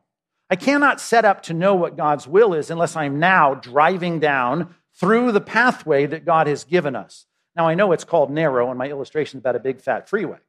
[0.49, 4.73] I cannot set up to know what God's will is unless I'm now driving down
[4.95, 7.27] through the pathway that God has given us.
[7.55, 10.39] Now, I know it's called narrow, and my illustration is about a big fat freeway,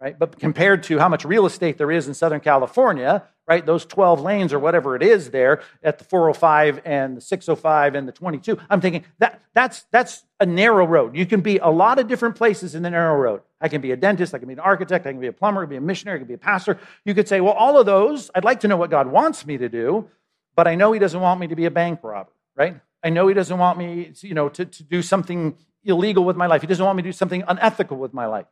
[0.00, 0.18] right?
[0.18, 3.64] But compared to how much real estate there is in Southern California, right?
[3.64, 8.06] Those 12 lanes or whatever it is there at the 405 and the 605 and
[8.06, 8.58] the 22.
[8.68, 11.16] I'm thinking that that's that's a narrow road.
[11.16, 13.42] You can be a lot of different places in the narrow road.
[13.60, 15.62] I can be a dentist, I can be an architect, I can be a plumber,
[15.62, 16.78] I can be a missionary, I can be a pastor.
[17.04, 19.56] You could say, well, all of those, I'd like to know what God wants me
[19.58, 20.10] to do,
[20.54, 22.80] but I know He doesn't want me to be a bank robber, right?
[23.02, 26.46] I know He doesn't want me, you know, to, to do something illegal with my
[26.46, 26.60] life.
[26.60, 28.46] He doesn't want me to do something unethical with my life.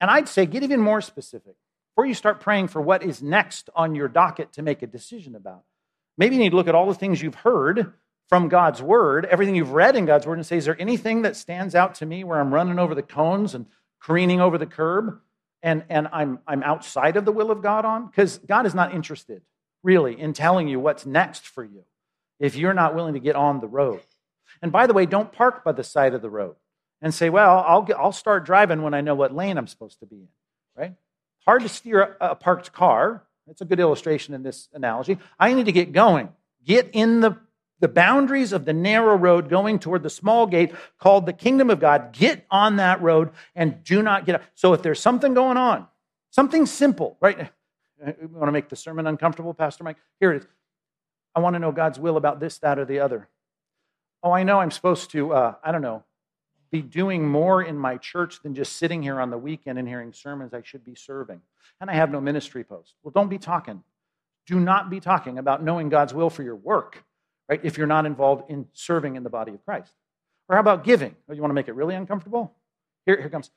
[0.00, 1.54] And I'd say get even more specific.
[1.94, 5.34] Before you start praying for what is next on your docket to make a decision
[5.34, 5.64] about,
[6.16, 7.92] maybe you need to look at all the things you've heard
[8.28, 11.36] from God's word, everything you've read in God's word, and say, is there anything that
[11.36, 13.66] stands out to me where I'm running over the cones and
[14.00, 15.18] careening over the curb
[15.62, 18.06] and, and I'm, I'm outside of the will of God on?
[18.06, 19.42] Because God is not interested,
[19.82, 21.82] really, in telling you what's next for you
[22.38, 24.00] if you're not willing to get on the road.
[24.62, 26.54] And by the way, don't park by the side of the road
[27.02, 30.00] and say, well, I'll, get, I'll start driving when I know what lane I'm supposed
[30.00, 30.28] to be in,
[30.76, 30.94] right?
[31.46, 33.22] Hard to steer a, a parked car.
[33.46, 35.18] That's a good illustration in this analogy.
[35.38, 36.28] I need to get going.
[36.64, 37.36] Get in the,
[37.80, 41.80] the boundaries of the narrow road going toward the small gate called the kingdom of
[41.80, 42.12] God.
[42.12, 44.42] Get on that road and do not get up.
[44.54, 45.86] So if there's something going on,
[46.30, 47.50] something simple, right?
[48.04, 49.96] You want to make the sermon uncomfortable, Pastor Mike?
[50.20, 50.48] Here it is.
[51.34, 53.28] I want to know God's will about this, that, or the other.
[54.22, 56.04] Oh, I know I'm supposed to, uh, I don't know,
[56.70, 60.12] be doing more in my church than just sitting here on the weekend and hearing
[60.12, 60.54] sermons.
[60.54, 61.40] I should be serving.
[61.80, 62.94] And I have no ministry post.
[63.02, 63.82] Well, don't be talking.
[64.46, 67.04] Do not be talking about knowing God's will for your work,
[67.48, 67.60] right?
[67.62, 69.92] If you're not involved in serving in the body of Christ.
[70.48, 71.14] Or how about giving?
[71.28, 72.52] Oh, you want to make it really uncomfortable?
[73.06, 73.50] Here, here comes.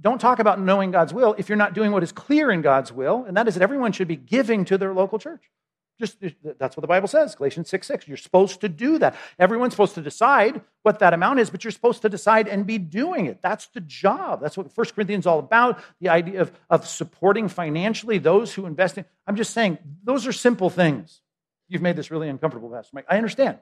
[0.00, 2.92] Don't talk about knowing God's will if you're not doing what is clear in God's
[2.92, 5.50] will, and that is that everyone should be giving to their local church.
[5.98, 6.18] Just
[6.58, 8.08] that's what the Bible says, Galatians 6 6.
[8.08, 9.14] You're supposed to do that.
[9.38, 12.78] Everyone's supposed to decide what that amount is, but you're supposed to decide and be
[12.78, 13.40] doing it.
[13.42, 14.40] That's the job.
[14.40, 15.82] That's what 1 Corinthians all about.
[16.00, 19.04] The idea of, of supporting financially those who invest in.
[19.26, 21.20] I'm just saying, those are simple things.
[21.68, 23.06] You've made this really uncomfortable, Pastor Mike.
[23.08, 23.58] I understand.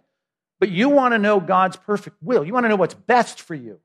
[0.60, 2.44] But you want to know God's perfect will.
[2.44, 3.80] You want to know what's best for you.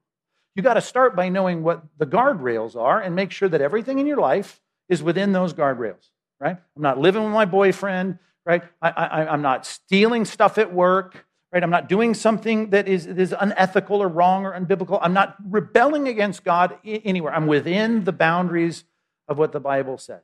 [0.56, 4.00] You got to start by knowing what the guardrails are and make sure that everything
[4.00, 6.58] in your life is within those guardrails, right?
[6.76, 8.64] I'm not living with my boyfriend right?
[8.82, 11.64] I, am not stealing stuff at work, right?
[11.64, 15.00] I'm not doing something that is, is unethical or wrong or unbiblical.
[15.02, 17.34] I'm not rebelling against God anywhere.
[17.34, 18.84] I'm within the boundaries
[19.28, 20.22] of what the Bible says.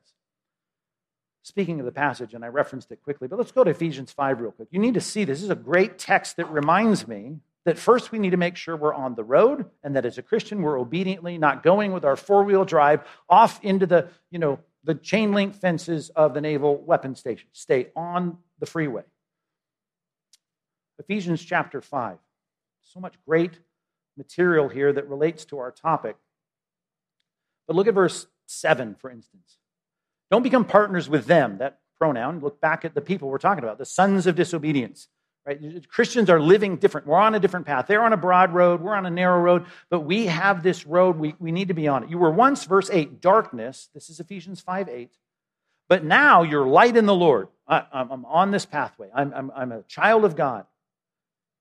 [1.44, 4.42] Speaking of the passage, and I referenced it quickly, but let's go to Ephesians 5
[4.42, 4.68] real quick.
[4.72, 5.40] You need to see this.
[5.40, 8.76] This is a great text that reminds me that first we need to make sure
[8.76, 12.16] we're on the road and that as a Christian we're obediently not going with our
[12.16, 17.16] four-wheel drive off into the, you know, the chain link fences of the naval weapon
[17.16, 17.50] station.
[17.54, 19.04] Stay on the freeway.
[21.00, 22.18] Ephesians chapter 5.
[22.82, 23.60] So much great
[24.18, 26.16] material here that relates to our topic.
[27.68, 29.58] But look at verse 7, for instance.
[30.30, 32.40] Don't become partners with them, that pronoun.
[32.40, 35.08] Look back at the people we're talking about, the sons of disobedience.
[35.46, 35.90] Right?
[35.90, 37.08] Christians are living different.
[37.08, 37.88] We're on a different path.
[37.88, 38.82] They're on a broad road.
[38.82, 39.66] We're on a narrow road.
[39.90, 41.18] But we have this road.
[41.18, 42.10] We, we need to be on it.
[42.10, 43.90] You were once, verse 8, darkness.
[43.94, 45.10] This is Ephesians 5 8.
[45.90, 47.48] But now you're light in the Lord.
[47.68, 49.10] I, am on this pathway.
[49.14, 50.66] I'm, I'm, I'm a child of God.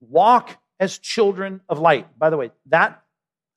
[0.01, 2.19] Walk as children of light.
[2.19, 3.03] By the way, that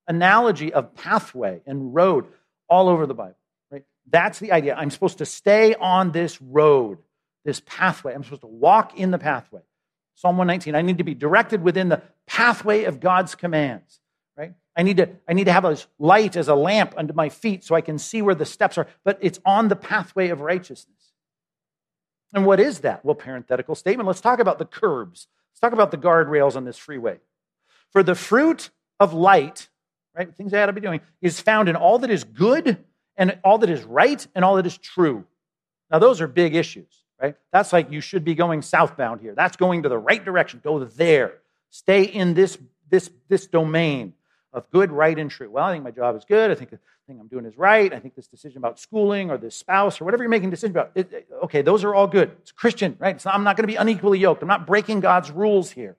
[0.07, 2.27] analogy of pathway and road
[2.69, 3.37] all over the Bible,
[3.71, 3.83] right?
[4.09, 4.75] That's the idea.
[4.75, 6.99] I'm supposed to stay on this road,
[7.45, 8.13] this pathway.
[8.13, 9.61] I'm supposed to walk in the pathway.
[10.15, 10.75] Psalm 119.
[10.75, 13.99] I need to be directed within the pathway of God's commands,
[14.37, 14.53] right?
[14.75, 17.63] I need to, I need to have a light as a lamp under my feet
[17.63, 21.11] so I can see where the steps are, but it's on the pathway of righteousness.
[22.33, 23.05] And what is that?
[23.05, 24.07] Well, parenthetical statement.
[24.07, 25.27] Let's talk about the curbs.
[25.51, 27.19] Let's talk about the guardrails on this freeway.
[27.91, 29.69] For the fruit of light,
[30.15, 32.83] right, things I ought to be doing, is found in all that is good
[33.15, 35.25] and all that is right and all that is true.
[35.91, 37.35] Now, those are big issues right?
[37.51, 39.33] That's like you should be going southbound here.
[39.33, 40.59] That's going to the right direction.
[40.61, 41.35] Go there.
[41.69, 42.57] Stay in this,
[42.89, 44.13] this, this domain
[44.51, 45.49] of good, right, and true.
[45.49, 46.51] Well, I think my job is good.
[46.51, 47.91] I think the thing I'm doing is right.
[47.91, 50.71] I think this decision about schooling or this spouse or whatever you're making a decision
[50.71, 52.31] about, it, it, okay, those are all good.
[52.41, 53.23] It's Christian, right?
[53.23, 54.41] Not, I'm not going to be unequally yoked.
[54.41, 55.95] I'm not breaking God's rules here.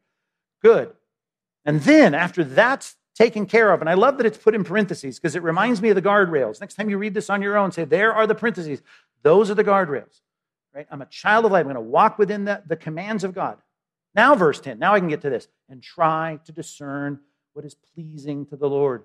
[0.63, 0.93] Good.
[1.65, 5.19] And then after that's taken care of, and I love that it's put in parentheses
[5.19, 6.61] because it reminds me of the guardrails.
[6.61, 8.83] Next time you read this on your own, say, there are the parentheses.
[9.23, 10.21] Those are the guardrails
[10.75, 10.87] right?
[10.91, 11.61] I'm a child of light.
[11.61, 13.59] I'm going to walk within the, the commands of God.
[14.15, 15.49] Now, verse 10, now I can get to this.
[15.69, 17.21] And try to discern
[17.53, 19.05] what is pleasing to the Lord.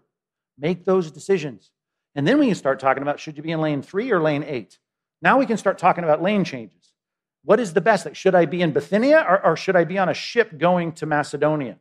[0.58, 1.72] Make those decisions.
[2.16, 4.44] And then we can start talking about should you be in lane three or lane
[4.44, 4.78] eight?
[5.22, 6.94] Now we can start talking about lane changes.
[7.44, 8.06] What is the best?
[8.06, 10.92] Like, should I be in Bithynia or, or should I be on a ship going
[10.94, 11.78] to Macedonia?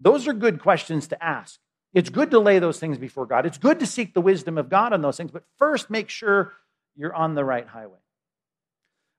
[0.00, 1.60] Those are good questions to ask.
[1.94, 3.44] It's good to lay those things before God.
[3.44, 6.52] It's good to seek the wisdom of God on those things, but first make sure
[6.96, 7.98] you're on the right highway.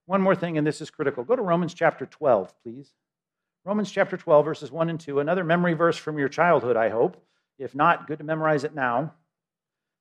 [0.06, 1.24] One more thing, and this is critical.
[1.24, 2.92] Go to Romans chapter 12, please.
[3.66, 5.20] Romans chapter 12, verses 1 and 2.
[5.20, 7.24] Another memory verse from your childhood, I hope.
[7.58, 9.14] If not, good to memorize it now.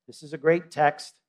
[0.07, 1.21] This is a great text.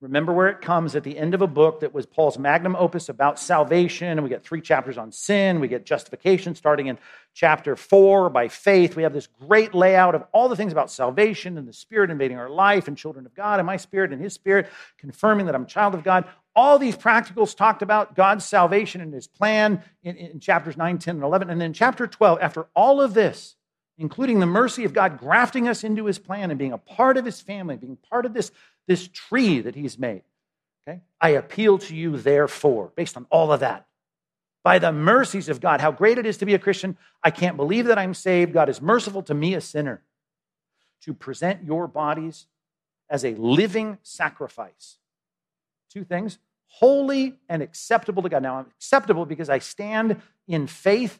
[0.00, 3.10] Remember where it comes at the end of a book that was Paul's magnum opus
[3.10, 4.08] about salvation.
[4.08, 5.60] And we get three chapters on sin.
[5.60, 6.96] We get justification starting in
[7.34, 8.96] chapter four by faith.
[8.96, 12.38] We have this great layout of all the things about salvation and the Spirit invading
[12.38, 15.64] our life and children of God and my Spirit and His Spirit, confirming that I'm
[15.64, 16.24] a child of God.
[16.56, 21.16] All these practicals talked about God's salvation and His plan in, in chapters 9, 10,
[21.16, 21.50] and 11.
[21.50, 23.54] And then chapter 12, after all of this,
[24.00, 27.24] including the mercy of God grafting us into his plan and being a part of
[27.26, 28.50] his family, being part of this,
[28.88, 30.22] this tree that he's made.
[30.88, 31.02] Okay?
[31.20, 33.86] I appeal to you, therefore, based on all of that.
[34.64, 36.96] By the mercies of God, how great it is to be a Christian.
[37.22, 38.54] I can't believe that I'm saved.
[38.54, 40.02] God is merciful to me, a sinner,
[41.02, 42.46] to present your bodies
[43.10, 44.96] as a living sacrifice.
[45.92, 46.38] Two things
[46.72, 48.44] holy and acceptable to God.
[48.44, 51.18] Now, I'm acceptable because I stand in faith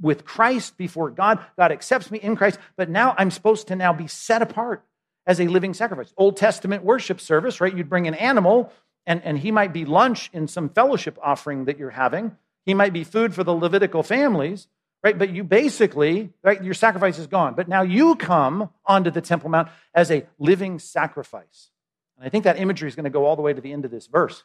[0.00, 1.38] with Christ before God.
[1.56, 4.84] God accepts me in Christ, but now I'm supposed to now be set apart
[5.26, 6.12] as a living sacrifice.
[6.16, 7.74] Old Testament worship service, right?
[7.74, 8.72] You'd bring an animal
[9.06, 12.36] and, and he might be lunch in some fellowship offering that you're having.
[12.64, 14.68] He might be food for the Levitical families,
[15.02, 15.18] right?
[15.18, 17.54] But you basically, right, your sacrifice is gone.
[17.54, 21.70] But now you come onto the Temple Mount as a living sacrifice.
[22.16, 23.84] And I think that imagery is going to go all the way to the end
[23.84, 24.44] of this verse,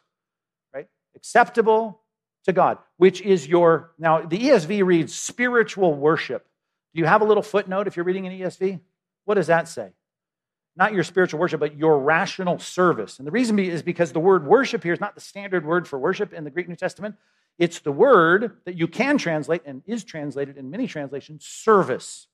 [0.74, 0.88] right?
[1.14, 2.00] Acceptable,
[2.44, 6.46] to God, which is your, now the ESV reads spiritual worship.
[6.94, 8.80] Do you have a little footnote if you're reading an ESV?
[9.24, 9.90] What does that say?
[10.76, 13.18] Not your spiritual worship, but your rational service.
[13.18, 15.98] And the reason is because the word worship here is not the standard word for
[15.98, 17.16] worship in the Greek New Testament.
[17.58, 22.28] It's the word that you can translate and is translated in many translations, service.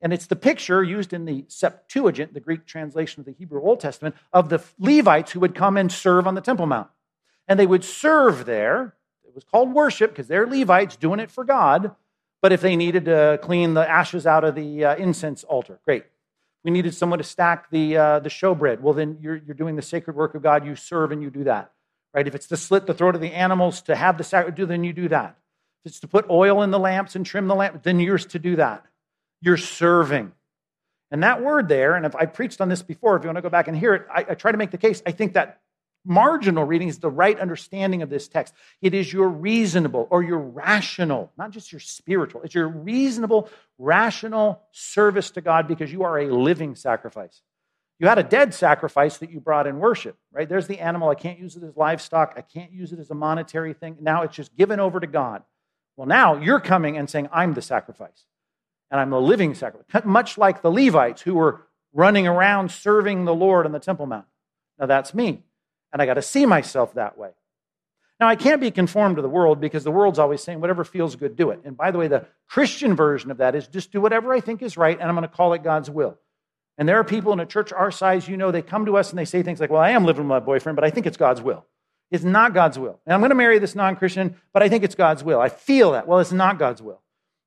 [0.00, 3.80] And it's the picture used in the Septuagint, the Greek translation of the Hebrew Old
[3.80, 6.88] Testament, of the Levites who would come and serve on the Temple Mount.
[7.48, 8.94] And they would serve there
[9.38, 11.94] was called worship because they're Levites doing it for God.
[12.42, 16.04] But if they needed to clean the ashes out of the uh, incense altar, great.
[16.64, 18.80] We needed someone to stack the, uh, the showbread.
[18.80, 20.66] Well, then you're, you're doing the sacred work of God.
[20.66, 21.72] You serve and you do that.
[22.12, 22.26] Right?
[22.26, 24.82] If it's to slit the throat of the animals to have the sacrifice, do then
[24.84, 25.36] you do that.
[25.84, 28.38] If it's to put oil in the lamps and trim the lamp, then you're to
[28.38, 28.84] do that.
[29.40, 30.32] You're serving.
[31.10, 33.42] And that word there, and if I preached on this before, if you want to
[33.42, 35.00] go back and hear it, I, I try to make the case.
[35.06, 35.60] I think that
[36.08, 38.54] marginal reading is the right understanding of this text.
[38.80, 44.62] It is your reasonable or your rational, not just your spiritual, it's your reasonable, rational
[44.72, 47.42] service to God because you are a living sacrifice.
[47.98, 50.48] You had a dead sacrifice that you brought in worship, right?
[50.48, 51.08] There's the animal.
[51.08, 52.34] I can't use it as livestock.
[52.36, 53.98] I can't use it as a monetary thing.
[54.00, 55.42] Now it's just given over to God.
[55.96, 58.24] Well, now you're coming and saying, I'm the sacrifice,
[58.90, 63.34] and I'm the living sacrifice, much like the Levites who were running around serving the
[63.34, 64.26] Lord on the Temple Mount.
[64.78, 65.42] Now that's me.
[65.92, 67.30] And I got to see myself that way.
[68.20, 71.14] Now, I can't be conformed to the world because the world's always saying, whatever feels
[71.14, 71.60] good, do it.
[71.64, 74.60] And by the way, the Christian version of that is just do whatever I think
[74.60, 76.18] is right, and I'm going to call it God's will.
[76.76, 79.10] And there are people in a church our size, you know, they come to us
[79.10, 81.06] and they say things like, well, I am living with my boyfriend, but I think
[81.06, 81.64] it's God's will.
[82.10, 83.00] It's not God's will.
[83.04, 85.40] And I'm going to marry this non Christian, but I think it's God's will.
[85.40, 86.06] I feel that.
[86.06, 87.02] Well, it's not God's will.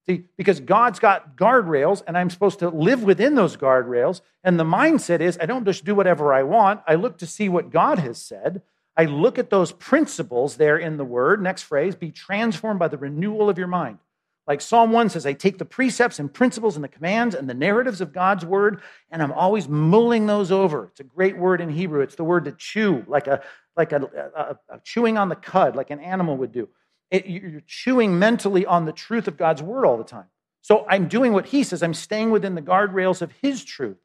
[0.08, 4.22] See, because God's got guardrails and I'm supposed to live within those guardrails.
[4.44, 6.82] And the mindset is I don't just do whatever I want.
[6.88, 8.64] I look to see what God has said.
[8.98, 11.42] I look at those principles there in the word.
[11.42, 14.00] Next phrase be transformed by the renewal of your mind.
[14.48, 17.54] Like Psalm 1 says, I take the precepts and principles and the commands and the
[17.54, 20.88] narratives of God's word, and I'm always mulling those over.
[20.88, 22.02] It's a great word in Hebrew.
[22.02, 23.42] It's the word to chew, like a
[23.78, 24.02] like a,
[24.36, 26.68] a, a chewing on the cud, like an animal would do.
[27.12, 30.26] It, you're chewing mentally on the truth of God's word all the time.
[30.62, 31.84] So I'm doing what he says.
[31.84, 33.98] I'm staying within the guardrails of his truth.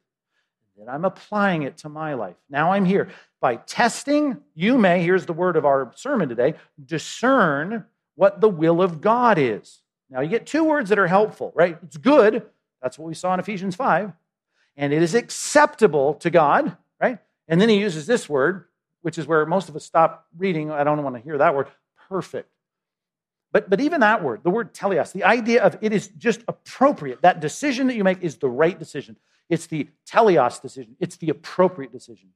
[0.79, 2.35] And I'm applying it to my life.
[2.49, 3.09] Now I'm here.
[3.39, 8.81] By testing, you may, here's the word of our sermon today, discern what the will
[8.81, 9.81] of God is.
[10.09, 11.77] Now you get two words that are helpful, right?
[11.83, 12.43] It's good.
[12.81, 14.11] That's what we saw in Ephesians 5.
[14.75, 17.19] And it is acceptable to God, right?
[17.47, 18.65] And then he uses this word,
[19.01, 20.69] which is where most of us stop reading.
[20.69, 21.67] I don't want to hear that word
[22.07, 22.49] perfect.
[23.57, 27.23] But, but even that word, the word teleos, the idea of it is just appropriate.
[27.23, 29.17] That decision that you make is the right decision.
[29.49, 32.29] It's the teleos decision, it's the appropriate decision.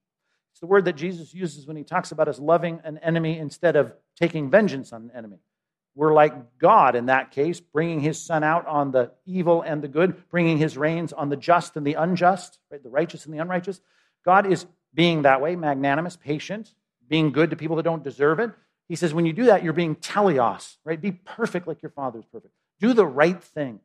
[0.52, 3.76] It's the word that Jesus uses when he talks about us loving an enemy instead
[3.76, 5.38] of taking vengeance on an enemy.
[5.94, 9.88] We're like God in that case, bringing his sun out on the evil and the
[9.88, 12.82] good, bringing his rains on the just and the unjust, right?
[12.82, 13.80] the righteous and the unrighteous.
[14.26, 16.74] God is being that way, magnanimous, patient,
[17.08, 18.50] being good to people that don't deserve it,
[18.92, 21.00] he says, when you do that, you're being teleos, right?
[21.00, 22.54] Be perfect like your father's perfect.
[22.82, 23.80] Do the right thing.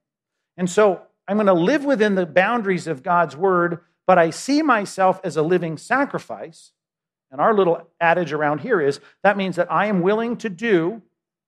[0.57, 4.63] And so I'm going to live within the boundaries of God's word, but I see
[4.63, 6.73] myself as a living sacrifice.
[7.31, 11.03] And our little adage around here is that means that I am willing to do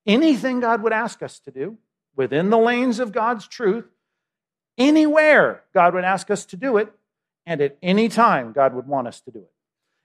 [0.06, 1.78] anything God would ask us to do
[2.14, 3.86] within the lanes of God's truth,
[4.78, 6.92] anywhere God would ask us to do it,
[7.44, 9.50] and at any time God would want us to do it.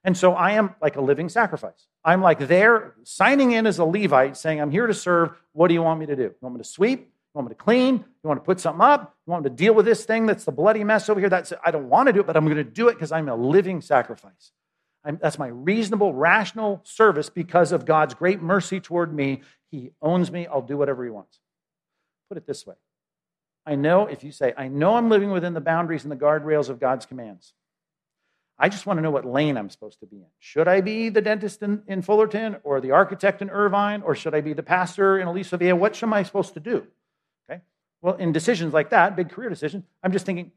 [0.04, 1.88] And so I am like a living sacrifice.
[2.04, 5.32] I'm like there signing in as a Levite saying, I'm here to serve.
[5.54, 6.24] What do you want me to do?
[6.24, 7.00] You want me to sweep?
[7.00, 7.96] You want me to clean?
[7.96, 9.16] You want to put something up?
[9.26, 11.30] You want me to deal with this thing that's the bloody mess over here?
[11.30, 13.30] That's I don't want to do it, but I'm going to do it because I'm
[13.30, 14.52] a living sacrifice.
[15.06, 19.42] I'm, that's my reasonable, rational service because of God's great mercy toward me.
[19.72, 20.48] He owns me.
[20.48, 21.40] I'll do whatever He wants.
[22.30, 22.76] Put it this way
[23.66, 26.70] I know, if you say, I know I'm living within the boundaries and the guardrails
[26.70, 27.54] of God's commands.
[28.60, 30.26] I just want to know what lane I'm supposed to be in.
[30.40, 34.36] Should I be the dentist in, in Fullerton or the architect in Irvine or should
[34.36, 35.76] I be the pastor in Aliso Viejo?
[35.76, 36.86] What am I supposed to do?
[37.50, 37.62] Okay.
[38.02, 40.52] Well, in decisions like that, big career decision, I'm just thinking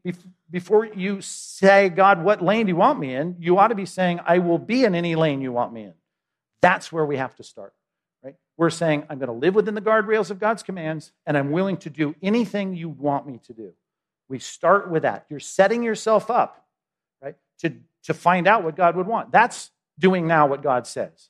[0.49, 3.35] before you say, God, what lane do you want me in?
[3.39, 5.93] You ought to be saying, I will be in any lane you want me in.
[6.61, 7.73] That's where we have to start.
[8.23, 8.35] Right?
[8.57, 11.77] We're saying, I'm going to live within the guardrails of God's commands, and I'm willing
[11.77, 13.73] to do anything you want me to do.
[14.29, 15.25] We start with that.
[15.29, 16.66] You're setting yourself up
[17.59, 19.31] to, to find out what God would want.
[19.31, 21.29] That's doing now what God says.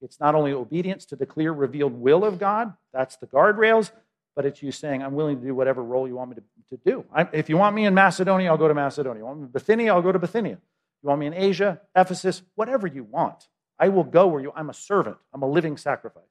[0.00, 3.90] It's not only obedience to the clear, revealed will of God, that's the guardrails,
[4.36, 6.82] but it's you saying, I'm willing to do whatever role you want me to, to
[6.84, 7.04] do.
[7.12, 9.20] I, if you want me in Macedonia, I'll go to Macedonia.
[9.20, 10.58] You want me in Bithynia, I'll go to Bithynia.
[11.02, 13.48] You want me in Asia, Ephesus, whatever you want.
[13.78, 15.16] I will go where you, I'm a servant.
[15.32, 16.22] I'm a living sacrifice.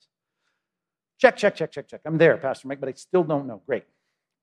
[1.20, 2.02] Check, check, check, check, check.
[2.06, 3.62] I'm there, Pastor Mike, but I still don't know.
[3.66, 3.86] Great.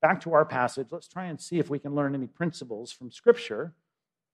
[0.02, 0.88] Back to our passage.
[0.90, 3.72] Let's try and see if we can learn any principles from Scripture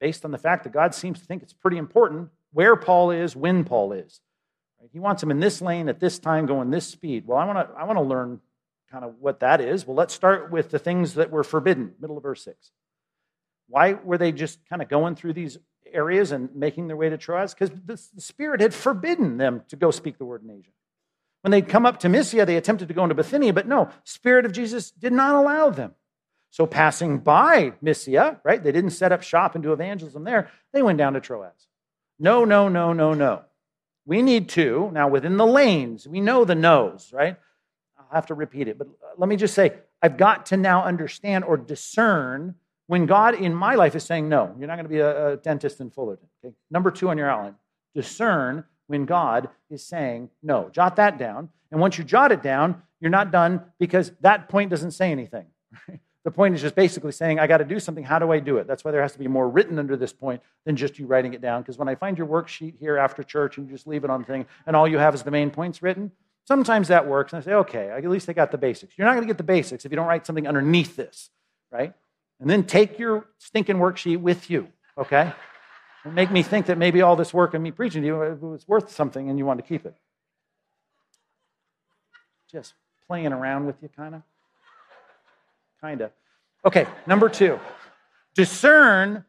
[0.01, 3.36] based on the fact that God seems to think it's pretty important where Paul is,
[3.36, 4.20] when Paul is.
[4.92, 7.26] He wants him in this lane at this time, going this speed.
[7.26, 8.40] Well, I want to I want to learn
[8.90, 9.86] kind of what that is.
[9.86, 12.72] Well, let's start with the things that were forbidden, middle of verse 6.
[13.68, 15.59] Why were they just kind of going through these
[15.92, 17.55] areas and making their way to Troas?
[17.55, 20.72] Because the Spirit had forbidden them to go speak the word in Asia.
[21.42, 24.44] When they'd come up to Mysia, they attempted to go into Bithynia, but no, Spirit
[24.44, 25.94] of Jesus did not allow them.
[26.51, 28.62] So passing by Mysia, right?
[28.62, 30.51] They didn't set up shop and do evangelism there.
[30.72, 31.68] They went down to Troas.
[32.18, 33.42] No, no, no, no, no.
[34.05, 37.36] We need to, now within the lanes, we know the no's, right?
[37.98, 41.44] I'll have to repeat it, but let me just say, I've got to now understand
[41.44, 42.57] or discern
[42.88, 45.36] when God in my life is saying, no, you're not going to be a, a
[45.36, 46.26] dentist in Fullerton.
[46.44, 46.55] Okay?
[46.70, 47.55] Number two on your outline,
[47.94, 50.68] discern when God is saying no.
[50.72, 51.51] Jot that down.
[51.70, 55.46] And once you jot it down, you're not done because that point doesn't say anything.
[56.24, 58.04] The point is just basically saying, I got to do something.
[58.04, 58.66] How do I do it?
[58.66, 61.32] That's why there has to be more written under this point than just you writing
[61.32, 61.62] it down.
[61.62, 64.20] Because when I find your worksheet here after church and you just leave it on
[64.20, 66.12] the thing and all you have is the main points written,
[66.44, 67.32] sometimes that works.
[67.32, 68.98] And I say, okay, at least I got the basics.
[68.98, 71.30] You're not going to get the basics if you don't write something underneath this,
[71.70, 71.94] right?
[72.38, 74.68] And then take your stinking worksheet with you,
[74.98, 75.32] okay?
[76.04, 78.34] And make me think that maybe all this work and me preaching to you uh,
[78.34, 79.94] was worth something and you want to keep it.
[82.50, 82.74] Just
[83.06, 84.22] playing around with you, kind of.
[85.80, 86.12] Kind of.
[86.64, 87.58] Okay, number two.
[88.34, 89.24] Discern,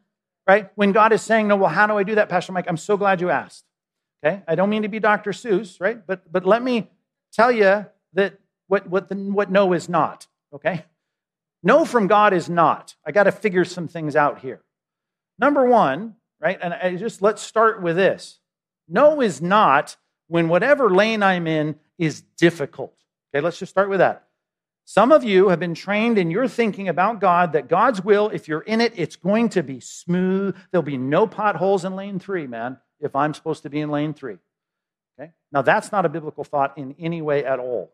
[0.46, 0.70] right?
[0.74, 2.66] When God is saying, no, well, how do I do that, Pastor Mike?
[2.68, 3.64] I'm so glad you asked.
[4.24, 4.42] Okay?
[4.46, 5.32] I don't mean to be Dr.
[5.32, 6.06] Seuss, right?
[6.06, 6.88] But but let me
[7.32, 8.38] tell you that
[8.68, 10.84] what what the, what no is not, okay?
[11.62, 12.94] No from God is not.
[13.04, 14.62] I got to figure some things out here.
[15.38, 16.58] Number one, right?
[16.60, 18.38] And I just let's start with this.
[18.88, 19.96] No is not
[20.28, 22.94] when whatever lane I'm in is difficult.
[23.34, 24.28] Okay, let's just start with that.
[24.84, 28.48] Some of you have been trained in your thinking about God that God's will, if
[28.48, 30.56] you're in it, it's going to be smooth.
[30.70, 34.12] There'll be no potholes in lane three, man, if I'm supposed to be in lane
[34.12, 34.38] three.
[35.18, 35.30] Okay?
[35.52, 37.92] Now, that's not a biblical thought in any way at all.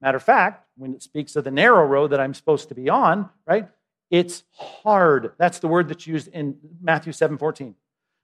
[0.00, 2.88] Matter of fact, when it speaks of the narrow road that I'm supposed to be
[2.88, 3.68] on, right,
[4.10, 5.32] it's hard.
[5.38, 7.74] That's the word that's used in Matthew 7 14.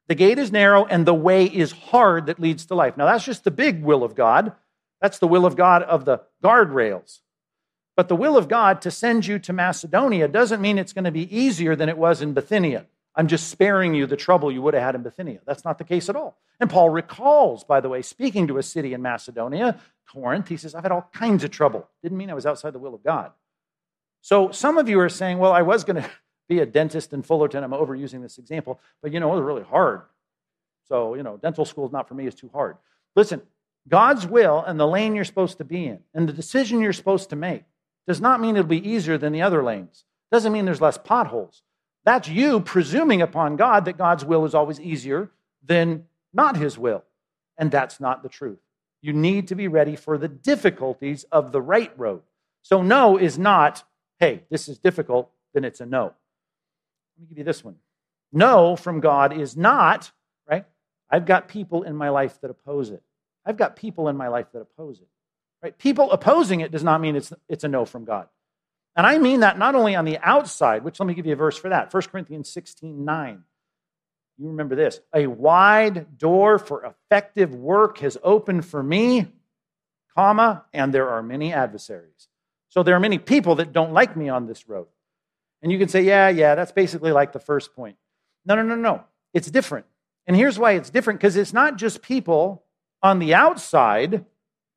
[0.08, 2.96] The gate is narrow and the way is hard that leads to life.
[2.96, 4.52] Now, that's just the big will of God.
[5.00, 7.20] That's the will of God of the guardrails.
[8.00, 11.10] But the will of God to send you to Macedonia doesn't mean it's going to
[11.10, 12.86] be easier than it was in Bithynia.
[13.14, 15.40] I'm just sparing you the trouble you would have had in Bithynia.
[15.44, 16.38] That's not the case at all.
[16.60, 19.78] And Paul recalls, by the way, speaking to a city in Macedonia,
[20.10, 21.90] Corinth, he says, I've had all kinds of trouble.
[22.02, 23.32] Didn't mean I was outside the will of God.
[24.22, 26.10] So some of you are saying, well, I was going to
[26.48, 27.62] be a dentist in Fullerton.
[27.62, 30.00] I'm overusing this example, but you know, it was really hard.
[30.88, 32.78] So, you know, dental school is not for me, it's too hard.
[33.14, 33.42] Listen,
[33.86, 37.28] God's will and the lane you're supposed to be in and the decision you're supposed
[37.28, 37.64] to make
[38.06, 40.04] does not mean it'll be easier than the other lanes.
[40.32, 41.62] Doesn't mean there's less potholes.
[42.04, 45.30] That's you presuming upon God that God's will is always easier
[45.64, 47.04] than not his will.
[47.58, 48.58] And that's not the truth.
[49.02, 52.22] You need to be ready for the difficulties of the right road.
[52.62, 53.84] So, no is not,
[54.18, 56.04] hey, this is difficult, then it's a no.
[56.04, 57.76] Let me give you this one.
[58.32, 60.12] No from God is not,
[60.48, 60.64] right?
[61.10, 63.02] I've got people in my life that oppose it.
[63.44, 65.08] I've got people in my life that oppose it.
[65.62, 65.76] Right?
[65.76, 68.28] People opposing it does not mean it's, it's a no from God.
[68.96, 71.36] And I mean that not only on the outside, which let me give you a
[71.36, 73.44] verse for that 1 Corinthians 16 9.
[74.38, 79.28] You remember this a wide door for effective work has opened for me,
[80.14, 82.28] comma, and there are many adversaries.
[82.68, 84.86] So there are many people that don't like me on this road.
[85.62, 87.96] And you can say, yeah, yeah, that's basically like the first point.
[88.46, 89.04] No, no, no, no.
[89.34, 89.86] It's different.
[90.26, 92.62] And here's why it's different because it's not just people
[93.02, 94.24] on the outside,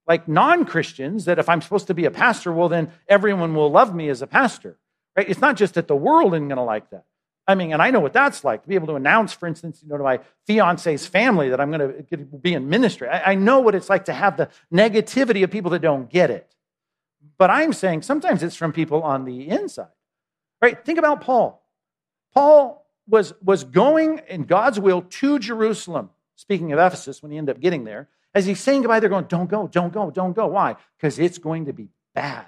[0.07, 3.71] like non Christians, that if I'm supposed to be a pastor, well, then everyone will
[3.71, 4.77] love me as a pastor.
[5.15, 5.29] Right?
[5.29, 7.05] It's not just that the world isn't going to like that.
[7.47, 9.81] I mean, and I know what that's like to be able to announce, for instance,
[9.83, 13.09] you know, to my fiance's family that I'm going to be in ministry.
[13.09, 16.31] I, I know what it's like to have the negativity of people that don't get
[16.31, 16.55] it.
[17.37, 19.87] But I'm saying sometimes it's from people on the inside.
[20.61, 20.83] Right?
[20.85, 21.61] Think about Paul.
[22.33, 27.57] Paul was, was going in God's will to Jerusalem, speaking of Ephesus, when he ended
[27.57, 28.07] up getting there.
[28.34, 30.47] As he's saying goodbye, they're going, Don't go, don't go, don't go.
[30.47, 30.75] Why?
[30.97, 32.47] Because it's going to be bad.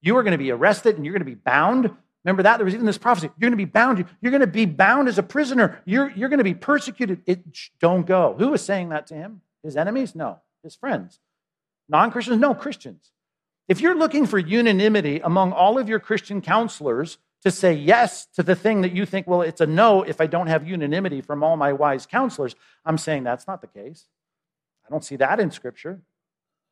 [0.00, 1.94] You are going to be arrested and you're going to be bound
[2.24, 2.58] Remember that?
[2.58, 3.30] There was even this prophecy.
[3.38, 4.04] You're going to be bound.
[4.20, 5.80] You're going to be bound as a prisoner.
[5.84, 7.22] You're, you're going to be persecuted.
[7.26, 7.40] It,
[7.80, 8.34] don't go.
[8.38, 9.40] Who was saying that to him?
[9.62, 10.14] His enemies?
[10.14, 10.40] No.
[10.62, 11.20] His friends.
[11.88, 12.38] Non Christians?
[12.38, 13.12] No, Christians.
[13.68, 18.42] If you're looking for unanimity among all of your Christian counselors to say yes to
[18.42, 21.42] the thing that you think, well, it's a no if I don't have unanimity from
[21.42, 24.06] all my wise counselors, I'm saying that's not the case.
[24.88, 26.00] I don't see that in Scripture.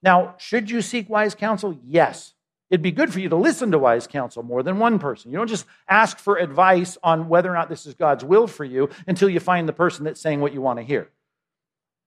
[0.03, 1.79] Now, should you seek wise counsel?
[1.85, 2.35] Yes.
[2.71, 5.31] It'd be good for you to listen to wise counsel more than one person.
[5.31, 8.65] You don't just ask for advice on whether or not this is God's will for
[8.65, 11.11] you until you find the person that's saying what you want to hear.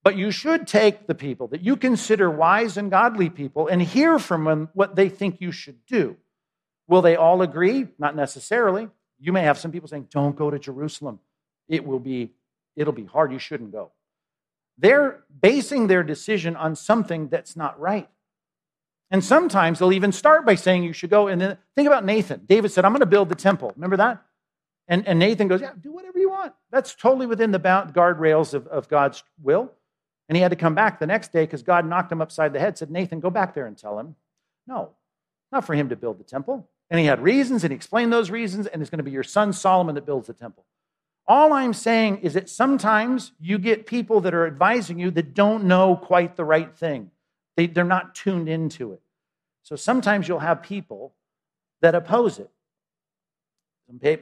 [0.03, 4.17] But you should take the people that you consider wise and godly people and hear
[4.17, 6.17] from them what they think you should do.
[6.87, 7.87] Will they all agree?
[7.97, 8.89] Not necessarily.
[9.19, 11.19] You may have some people saying, "Don't go to Jerusalem.
[11.67, 12.33] It will be
[12.75, 13.31] it'll be hard.
[13.31, 13.91] You shouldn't go."
[14.79, 18.09] They're basing their decision on something that's not right.
[19.11, 21.27] And sometimes they'll even start by saying you should go.
[21.27, 22.43] And then think about Nathan.
[22.45, 23.73] David said, I'm going to build the temple.
[23.75, 24.23] Remember that?
[24.87, 26.53] And, and Nathan goes, Yeah, do whatever you want.
[26.71, 29.71] That's totally within the guardrails of, of God's will.
[30.27, 32.59] And he had to come back the next day because God knocked him upside the
[32.59, 34.15] head, said, Nathan, go back there and tell him.
[34.67, 34.91] No,
[35.51, 36.67] not for him to build the temple.
[36.91, 39.23] And he had reasons, and he explained those reasons, and it's going to be your
[39.23, 40.65] son Solomon that builds the temple.
[41.29, 45.65] All I'm saying is that sometimes you get people that are advising you that don't
[45.65, 47.11] know quite the right thing.
[47.55, 49.01] They, they're not tuned into it.
[49.61, 51.13] So sometimes you'll have people
[51.81, 52.49] that oppose it.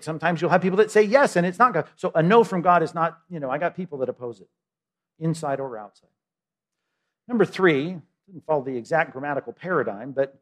[0.01, 1.87] Sometimes you'll have people that say yes, and it's not God.
[1.95, 4.49] So a no from God is not, you know, I got people that oppose it,
[5.17, 6.09] inside or outside.
[7.27, 7.97] Number three,
[8.27, 10.37] didn't follow the exact grammatical paradigm, but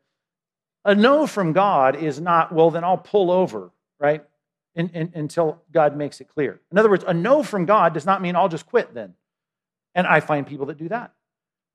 [0.83, 4.23] a no from God is not, well, then I'll pull over, right?
[4.75, 6.59] In, in, until God makes it clear.
[6.69, 9.13] In other words, a no from God does not mean I'll just quit then.
[9.93, 11.13] And I find people that do that.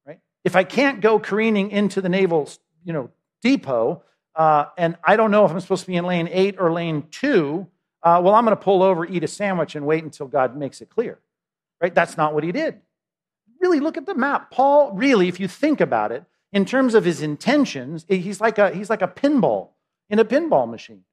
[0.05, 0.18] Right?
[0.44, 2.46] If I can't go careening into the naval,
[2.84, 3.09] you know,
[3.42, 4.03] depot,
[4.34, 7.09] uh, and I don't know if I'm supposed to be in lane eight or lane
[7.11, 7.68] two,
[8.03, 10.82] uh, well, I'm going to pull over, eat a sandwich, and wait until God makes
[10.82, 11.18] it clear.
[11.80, 11.94] Right?
[11.94, 12.82] That's not what he did.
[13.62, 14.51] Really, look at the map.
[14.51, 18.70] Paul, really, if you think about it, in terms of his intentions, he's like a,
[18.70, 19.70] he's like a pinball
[20.11, 21.05] in a pinball machine.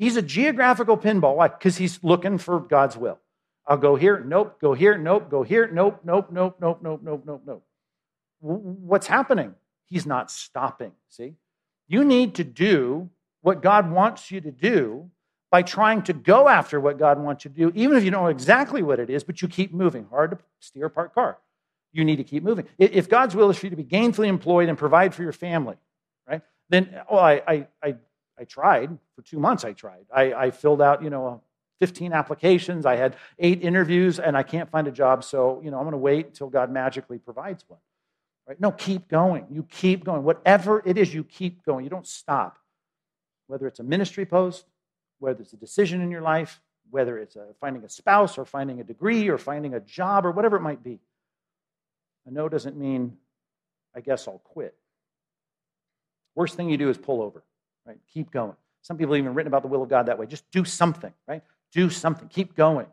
[0.00, 1.36] He's a geographical pinball.
[1.36, 1.46] Why?
[1.46, 3.20] Because he's looking for God's will.
[3.64, 7.22] I'll go here, nope, go here, nope, go here, nope, nope, nope, nope, nope, nope,
[7.24, 7.64] nope, nope
[8.40, 9.54] what's happening?
[9.86, 10.92] He's not stopping.
[11.08, 11.34] See?
[11.88, 13.10] You need to do
[13.42, 15.10] what God wants you to do
[15.50, 18.22] by trying to go after what God wants you to do, even if you don't
[18.22, 20.06] know exactly what it is, but you keep moving.
[20.10, 21.38] Hard to steer a parked car.
[21.92, 22.66] You need to keep moving.
[22.78, 25.74] If God's will is for you to be gainfully employed and provide for your family,
[26.28, 26.42] right?
[26.68, 27.94] Then, oh, I, I, I,
[28.40, 29.64] I tried for two months.
[29.64, 30.06] I tried.
[30.12, 31.42] I, I filled out, you know,
[31.80, 32.86] 15 applications.
[32.86, 35.24] I had eight interviews, and I can't find a job.
[35.24, 37.80] So, you know, I'm going to wait until God magically provides one.
[38.46, 38.60] Right?
[38.60, 39.46] No, keep going.
[39.50, 40.24] You keep going.
[40.24, 41.84] Whatever it is, you keep going.
[41.84, 42.58] You don't stop.
[43.46, 44.64] Whether it's a ministry post,
[45.18, 46.60] whether it's a decision in your life,
[46.90, 50.32] whether it's a, finding a spouse or finding a degree or finding a job or
[50.32, 50.98] whatever it might be.
[52.26, 53.16] A no doesn't mean,
[53.94, 54.74] I guess I'll quit.
[56.34, 57.42] Worst thing you do is pull over,
[57.90, 57.98] right?
[58.14, 58.54] Keep going.
[58.82, 60.26] Some people even written about the will of God that way.
[60.26, 61.42] Just do something, right?
[61.72, 62.28] Do something.
[62.28, 62.86] Keep going.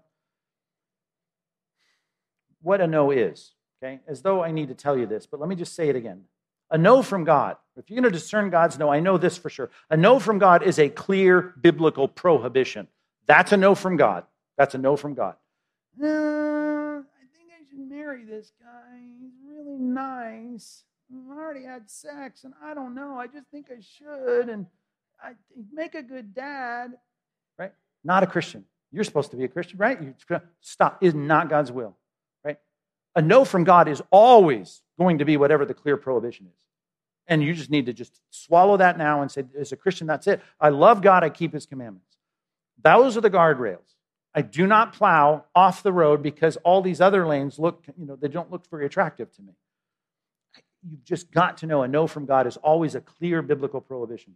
[2.61, 3.99] What a no is okay?
[4.07, 6.23] As though I need to tell you this, but let me just say it again.
[6.69, 9.49] A no from God, if you're going to discern God's no, I know this for
[9.49, 9.69] sure.
[9.89, 12.87] A no from God is a clear biblical prohibition.
[13.25, 14.25] That's a no from God.
[14.57, 15.35] That's a no from God.
[16.01, 18.99] Uh, I think I should marry this guy.
[19.21, 20.83] He's really nice.
[21.09, 23.17] I already had sex, and I don't know.
[23.17, 24.65] I just think I should, and
[25.21, 25.33] I
[25.73, 26.91] make a good dad.
[27.57, 27.73] Right?
[28.03, 28.65] Not a Christian.
[28.91, 30.01] You're supposed to be a Christian, right?
[30.01, 30.13] You,
[30.61, 31.03] stop.
[31.03, 31.97] Is not God's will
[32.43, 32.57] right?
[33.15, 36.67] a no from God is always going to be whatever the clear prohibition is.
[37.27, 40.27] And you just need to just swallow that now and say, as a Christian, that's
[40.27, 40.41] it.
[40.61, 42.17] I love God, I keep his commandments.
[42.81, 43.95] Those are the guardrails.
[44.33, 48.15] I do not plow off the road because all these other lanes look, you know,
[48.15, 49.53] they don't look very attractive to me.
[50.89, 54.35] You've just got to know a no from God is always a clear biblical prohibition.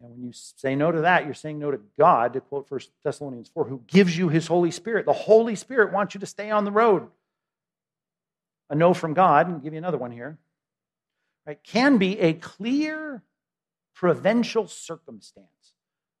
[0.00, 2.80] And when you say no to that, you're saying no to God, to quote 1
[3.04, 5.04] Thessalonians 4, who gives you his Holy Spirit.
[5.04, 7.08] The Holy Spirit wants you to stay on the road.
[8.70, 10.38] A no from God, and I'll give you another one here,
[11.46, 13.22] right, can be a clear
[13.94, 15.46] provincial circumstance.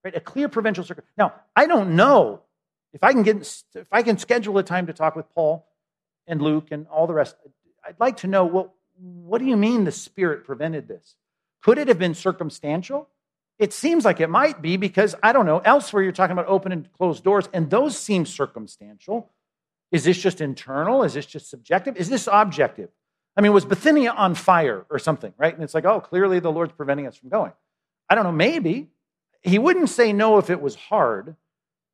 [0.04, 0.16] Right?
[0.16, 1.16] A clear provincial circumstance.
[1.16, 2.42] Now, I don't know
[2.92, 3.36] if I can get
[3.74, 5.66] if I can schedule a time to talk with Paul
[6.26, 7.36] and Luke and all the rest.
[7.86, 11.16] I'd like to know well, what do you mean the Spirit prevented this?
[11.62, 13.08] Could it have been circumstantial?
[13.60, 16.72] It seems like it might be because, I don't know, elsewhere you're talking about open
[16.72, 19.30] and closed doors, and those seem circumstantial.
[19.92, 21.02] Is this just internal?
[21.02, 21.94] Is this just subjective?
[21.98, 22.88] Is this objective?
[23.36, 25.52] I mean, was Bithynia on fire or something, right?
[25.52, 27.52] And it's like, oh, clearly the Lord's preventing us from going.
[28.08, 28.88] I don't know, maybe.
[29.42, 31.36] He wouldn't say no if it was hard,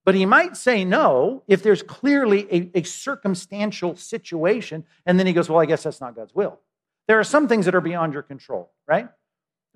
[0.05, 4.85] but he might say no if there's clearly a, a circumstantial situation.
[5.05, 6.61] And then he goes, well, I guess that's not God's will.
[7.09, 9.09] There are some things that are beyond your control, right?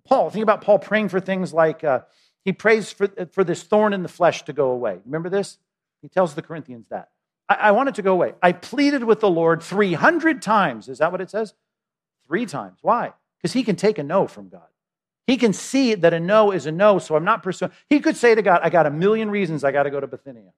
[0.05, 2.01] Paul, think about Paul praying for things like uh,
[2.45, 4.99] he prays for, for this thorn in the flesh to go away.
[5.05, 5.59] Remember this?
[6.03, 7.11] He tells the Corinthians that.
[7.49, 8.35] I, I want it to go away.
[8.43, 10.89] I pleaded with the Lord 300 times.
[10.89, 11.55] Is that what it says?
[12.27, 12.79] Three times.
[12.83, 13.13] Why?
[13.39, 14.63] Because he can take a no from God.
[15.27, 17.71] He can see that a no is a no, so I'm not pursuing.
[17.89, 20.07] He could say to God, I got a million reasons I got to go to
[20.07, 20.53] Bithynia.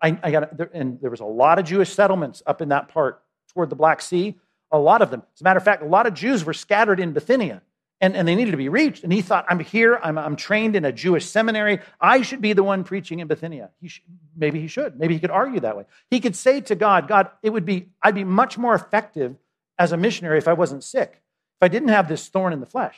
[0.00, 3.22] I, I got, and there was a lot of Jewish settlements up in that part
[3.52, 4.34] toward the Black Sea.
[4.72, 5.22] A lot of them.
[5.34, 7.62] As a matter of fact, a lot of Jews were scattered in Bithynia
[8.00, 9.04] and, and they needed to be reached.
[9.04, 11.80] And he thought, I'm here, I'm, I'm trained in a Jewish seminary.
[12.00, 13.70] I should be the one preaching in Bithynia.
[13.80, 13.90] He
[14.36, 14.98] maybe he should.
[14.98, 15.84] Maybe he could argue that way.
[16.10, 19.36] He could say to God, God, it would be, I'd be much more effective
[19.78, 22.66] as a missionary if I wasn't sick, if I didn't have this thorn in the
[22.66, 22.96] flesh.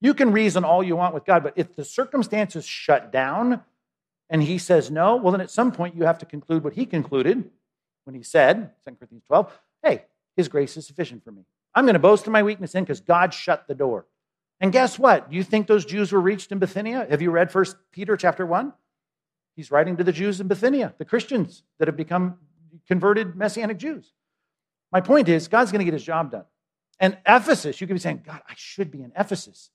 [0.00, 3.62] You can reason all you want with God, but if the circumstances shut down
[4.28, 6.86] and he says no, well, then at some point you have to conclude what he
[6.86, 7.50] concluded
[8.04, 10.04] when he said, 2 Corinthians 12, hey,
[10.36, 11.44] his grace is sufficient for me.
[11.74, 14.06] I'm going to boast in my weakness in because God shut the door.
[14.64, 15.30] And guess what?
[15.30, 17.06] You think those Jews were reached in Bithynia?
[17.10, 18.72] Have you read First Peter chapter 1?
[19.56, 22.38] He's writing to the Jews in Bithynia, the Christians that have become
[22.88, 24.14] converted Messianic Jews.
[24.90, 26.46] My point is, God's going to get his job done.
[26.98, 29.68] And Ephesus, you could be saying, God, I should be in Ephesus.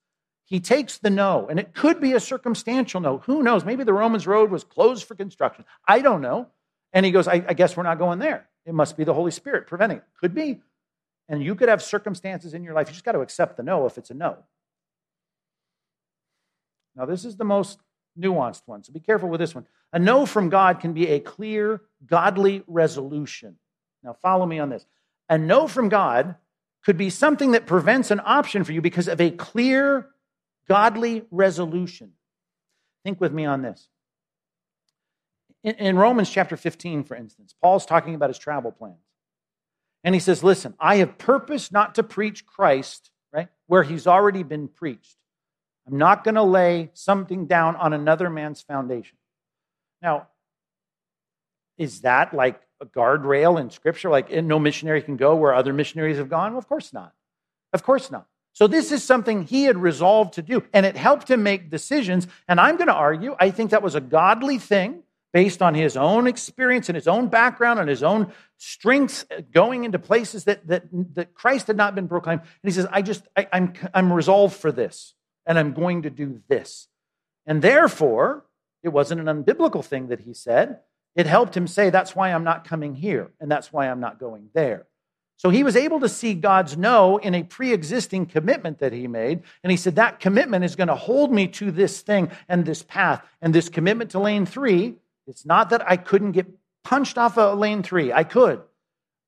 [0.46, 3.20] He takes the no, and it could be a circumstantial no.
[3.20, 3.64] Who knows?
[3.64, 5.66] Maybe the Romans road was closed for construction.
[5.88, 6.48] I don't know.
[6.94, 8.50] And he goes, I, I guess we're not going there.
[8.66, 10.04] It must be the Holy Spirit preventing it.
[10.20, 10.62] Could be.
[11.28, 12.88] And you could have circumstances in your life.
[12.88, 14.40] You just got to accept the no if it's a no.
[17.00, 17.80] Now, this is the most
[18.20, 19.66] nuanced one, so be careful with this one.
[19.94, 23.56] A no from God can be a clear, godly resolution.
[24.04, 24.86] Now, follow me on this.
[25.30, 26.36] A no from God
[26.84, 30.10] could be something that prevents an option for you because of a clear,
[30.68, 32.12] godly resolution.
[33.06, 33.88] Think with me on this.
[35.64, 38.98] In, in, Romans chapter 15, for instance, Paul's talking about his travel plans.
[40.04, 44.44] And he says, Listen, I have purposed not to preach Christ, right, where he's already
[44.44, 45.19] been preached.
[45.90, 49.18] I'm not going to lay something down on another man's foundation.
[50.02, 50.28] Now,
[51.78, 54.10] is that like a guardrail in scripture?
[54.10, 56.52] Like eh, no missionary can go where other missionaries have gone?
[56.52, 57.14] Well, of course not.
[57.74, 58.28] Of course not.
[58.54, 62.28] So this is something he had resolved to do, and it helped him make decisions.
[62.48, 65.96] And I'm going to argue, I think that was a godly thing based on his
[65.96, 70.68] own experience and his own background and his own strengths eh, going into places that,
[70.68, 70.84] that,
[71.14, 72.42] that Christ had not been proclaimed.
[72.42, 75.14] And he says, I just, I, I'm, I'm resolved for this
[75.50, 76.88] and I'm going to do this.
[77.46, 78.46] And therefore,
[78.84, 80.80] it wasn't an unbiblical thing that he said.
[81.16, 84.20] It helped him say, That's why I'm not coming here, and that's why I'm not
[84.20, 84.86] going there.
[85.38, 89.08] So he was able to see God's no in a pre existing commitment that he
[89.08, 89.42] made.
[89.64, 92.84] And he said, That commitment is going to hold me to this thing and this
[92.84, 93.26] path.
[93.42, 94.96] And this commitment to lane three,
[95.26, 96.48] it's not that I couldn't get
[96.84, 98.14] punched off of lane three.
[98.14, 98.62] I could.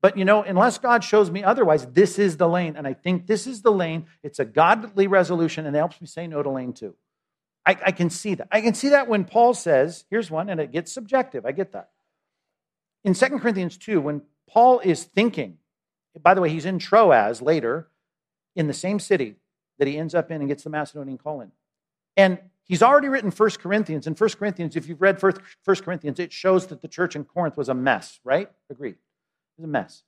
[0.02, 2.76] But you know, unless God shows me otherwise, this is the lane.
[2.76, 4.08] And I think this is the lane.
[4.24, 6.95] It's a godly resolution, and it helps me say no to lane two.
[7.66, 8.47] I, I can see that.
[8.52, 11.45] I can see that when Paul says, here's one, and it gets subjective.
[11.45, 11.89] I get that.
[13.04, 15.58] In 2 Corinthians 2, when Paul is thinking,
[16.22, 17.88] by the way, he's in Troas later,
[18.56, 19.36] in the same city
[19.78, 21.52] that he ends up in and gets the Macedonian call in.
[22.18, 24.08] And he's already written 1 Corinthians.
[24.08, 25.34] And 1 Corinthians, if you've read 1
[25.66, 28.49] Corinthians, it shows that the church in Corinth was a mess, right?
[28.72, 28.95] Agreed
[29.62, 30.03] was a mess.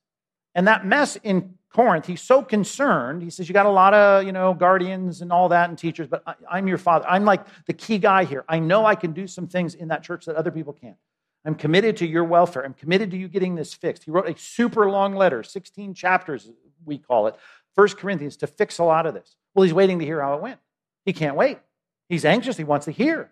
[0.56, 3.24] And that mess in Corinth, he's so concerned.
[3.24, 6.08] He says, You got a lot of, you know, guardians and all that and teachers,
[6.08, 7.08] but I, am your father.
[7.08, 8.46] I'm like the key guy here.
[8.48, 10.98] I know I can do some things in that church that other people can't.
[11.46, 12.64] I'm committed to your welfare.
[12.64, 14.04] I'm committed to you getting this fixed.
[14.04, 16.50] He wrote a super long letter, 16 chapters,
[16.86, 17.36] we call it,
[17.76, 19.36] 1 Corinthians to fix a lot of this.
[19.54, 20.60] Well, he's waiting to hear how it went.
[21.06, 21.60] He can't wait.
[22.08, 22.56] He's anxious.
[22.56, 23.32] He wants to hear.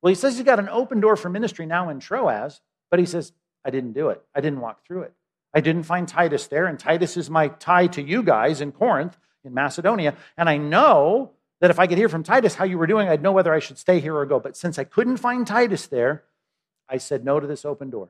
[0.00, 3.06] Well, he says he's got an open door for ministry now in Troas, but he
[3.06, 3.32] says,
[3.64, 4.22] I didn't do it.
[4.34, 5.14] I didn't walk through it.
[5.52, 9.16] I didn't find Titus there, and Titus is my tie to you guys in Corinth,
[9.44, 10.14] in Macedonia.
[10.36, 13.22] And I know that if I could hear from Titus how you were doing, I'd
[13.22, 14.40] know whether I should stay here or go.
[14.40, 16.24] But since I couldn't find Titus there,
[16.88, 18.08] I said no to this open door.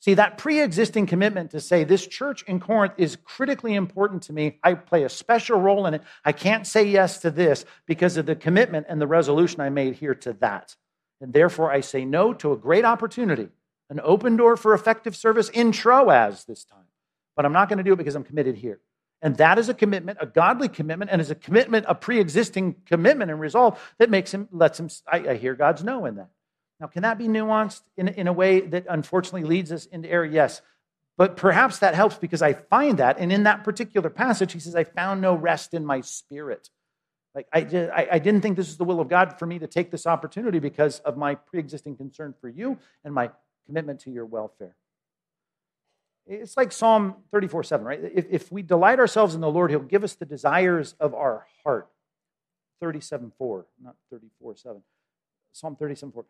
[0.00, 4.32] See, that pre existing commitment to say, this church in Corinth is critically important to
[4.32, 4.58] me.
[4.62, 6.02] I play a special role in it.
[6.24, 9.96] I can't say yes to this because of the commitment and the resolution I made
[9.96, 10.74] here to that.
[11.20, 13.48] And therefore, I say no to a great opportunity,
[13.90, 16.86] an open door for effective service in Troas this time.
[17.36, 18.80] But I'm not going to do it because I'm committed here.
[19.22, 22.76] And that is a commitment, a godly commitment, and is a commitment, a pre existing
[22.86, 26.30] commitment and resolve that makes him, lets him, I, I hear God's no in that.
[26.78, 30.24] Now, can that be nuanced in, in a way that unfortunately leads us into error?
[30.24, 30.62] Yes.
[31.18, 33.18] But perhaps that helps because I find that.
[33.18, 36.70] And in that particular passage, he says, I found no rest in my spirit.
[37.34, 39.66] Like, I, I, I didn't think this is the will of God for me to
[39.66, 43.30] take this opportunity because of my pre existing concern for you and my
[43.66, 44.76] commitment to your welfare.
[46.26, 48.00] It's like Psalm 34 7, right?
[48.14, 51.46] If, if we delight ourselves in the Lord, He'll give us the desires of our
[51.64, 51.88] heart.
[52.80, 54.82] 37 4, not 34 7.
[55.52, 56.24] Psalm 37 4.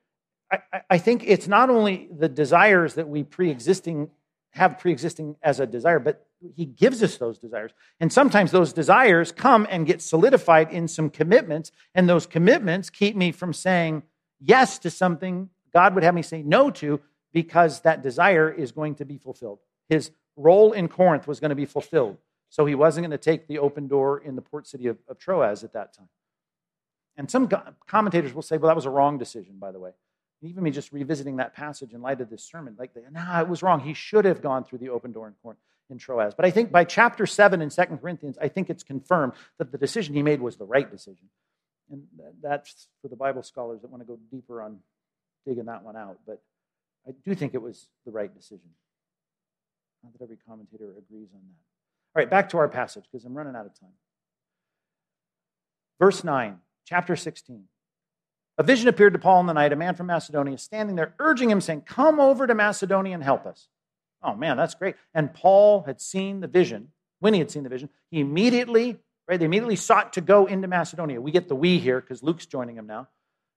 [0.52, 0.58] I,
[0.90, 4.10] I think it's not only the desires that we pre-existing
[4.52, 6.26] have pre-existing as a desire, but
[6.56, 7.70] he gives us those desires.
[8.00, 13.14] And sometimes those desires come and get solidified in some commitments, and those commitments keep
[13.14, 14.02] me from saying
[14.40, 17.00] yes to something God would have me say no to
[17.32, 19.58] because that desire is going to be fulfilled.
[19.88, 22.18] His role in Corinth was going to be fulfilled.
[22.48, 25.18] So he wasn't going to take the open door in the port city of, of
[25.18, 26.08] Troas at that time.
[27.16, 27.48] And some
[27.86, 29.92] commentators will say, well, that was a wrong decision, by the way
[30.42, 33.62] even me just revisiting that passage in light of this sermon, like, nah, it was
[33.62, 33.80] wrong.
[33.80, 35.54] He should have gone through the open door in,
[35.90, 36.34] in Troas.
[36.34, 39.78] But I think by chapter 7 in Second Corinthians, I think it's confirmed that the
[39.78, 41.28] decision he made was the right decision.
[41.90, 42.04] And
[42.42, 44.78] that's for the Bible scholars that want to go deeper on
[45.46, 46.18] digging that one out.
[46.26, 46.40] But
[47.08, 48.70] I do think it was the right decision.
[50.02, 52.14] Not that every commentator agrees on that.
[52.14, 53.92] All right, back to our passage because I'm running out of time.
[55.98, 57.64] Verse 9, chapter 16.
[58.58, 61.50] A vision appeared to Paul in the night, a man from Macedonia standing there, urging
[61.50, 63.68] him, saying, Come over to Macedonia and help us.
[64.22, 64.96] Oh man, that's great.
[65.14, 66.88] And Paul had seen the vision.
[67.20, 68.98] When he had seen the vision, he immediately,
[69.28, 71.20] right, they immediately sought to go into Macedonia.
[71.20, 73.08] We get the we here because Luke's joining him now.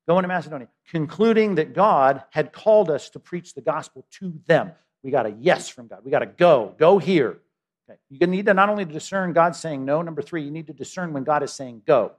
[0.07, 4.71] Go to Macedonia, concluding that God had called us to preach the gospel to them.
[5.01, 6.01] We got a yes from God.
[6.03, 6.75] We got to go.
[6.77, 7.39] Go here.
[7.89, 7.99] Okay.
[8.09, 11.13] You need to not only discern God saying no, number three, you need to discern
[11.13, 12.13] when God is saying go.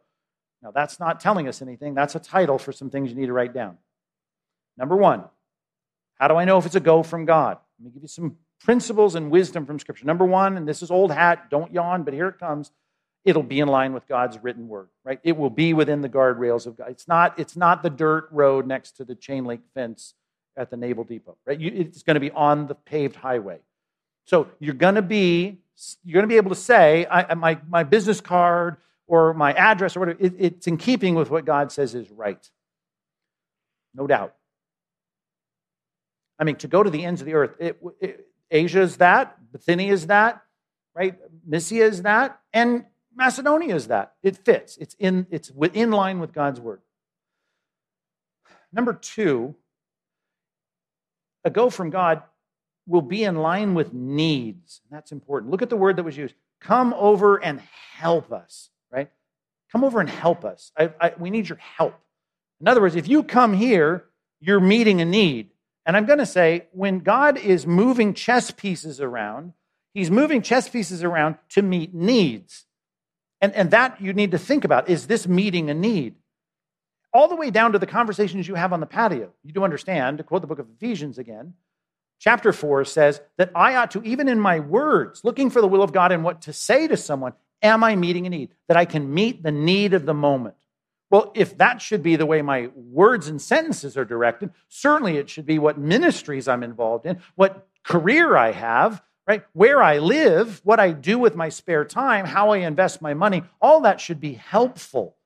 [0.62, 1.95] Now, that's not telling us anything.
[1.95, 3.76] That's a title for some things you need to write down.
[4.78, 5.24] Number one,
[6.14, 7.59] how do I know if it's a go from God?
[7.78, 10.07] Let me give you some principles and wisdom from Scripture.
[10.07, 12.70] Number one, and this is old hat, don't yawn, but here it comes.
[13.25, 15.18] It'll be in line with God's written word, right?
[15.22, 16.91] It will be within the guardrails of God.
[16.91, 20.14] It's not, it's not the dirt road next to the chain link fence
[20.57, 21.59] at the Naval Depot, right?
[21.59, 23.61] You, it's going to be on the paved highway.
[24.27, 25.59] So you're going to be,
[26.05, 29.97] you're going to be able to say, I, my, my business card, or my address
[29.97, 32.51] or whatever, it, it's in keeping with what God says is right.
[33.95, 34.35] No doubt.
[36.39, 39.37] I mean, to go to the ends of the earth, it, it, Asia is that,
[39.53, 40.43] Bithynia is that,
[40.95, 41.16] right?
[41.47, 42.87] Mysia is that, and
[43.17, 44.15] Macedonia is that.
[44.23, 44.77] It fits.
[44.77, 46.81] It's in, it's in line with God's word.
[48.73, 49.55] Number two,
[51.45, 52.23] a go from God
[52.87, 54.81] will be in line with needs.
[54.91, 55.51] That's important.
[55.51, 56.35] Look at the word that was used.
[56.61, 57.61] Come over and
[57.97, 59.11] help us right?
[59.73, 60.73] Come over and help us.
[60.79, 61.99] I, I, we need your help.
[62.61, 64.05] In other words, if you come here,
[64.41, 65.51] you're meeting a need.
[65.85, 69.53] And I'm going to say, when God is moving chess pieces around,
[69.93, 72.67] He's moving chess pieces around to meet needs.
[73.45, 76.14] And, and that you need to think about is this meeting a need?
[77.12, 79.34] All the way down to the conversations you have on the patio.
[79.45, 81.53] You do understand, to quote the book of Ephesians again,
[82.18, 85.82] chapter 4 says that I ought to, even in my words, looking for the will
[85.82, 88.51] of God and what to say to someone, Am I meeting a need?
[88.68, 90.55] That I can meet the need of the moment.
[91.11, 95.28] Well, if that should be the way my words and sentences are directed, certainly it
[95.28, 99.45] should be what ministries I'm involved in, what career I have, right?
[99.53, 103.43] Where I live, what I do with my spare time, how I invest my money,
[103.61, 105.16] all that should be helpful.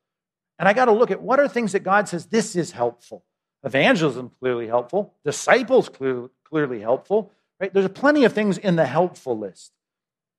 [0.59, 3.25] And I got to look at what are things that God says this is helpful.
[3.65, 7.73] Evangelism clearly helpful, disciples clearly, helpful, right?
[7.73, 9.73] There's plenty of things in the helpful list.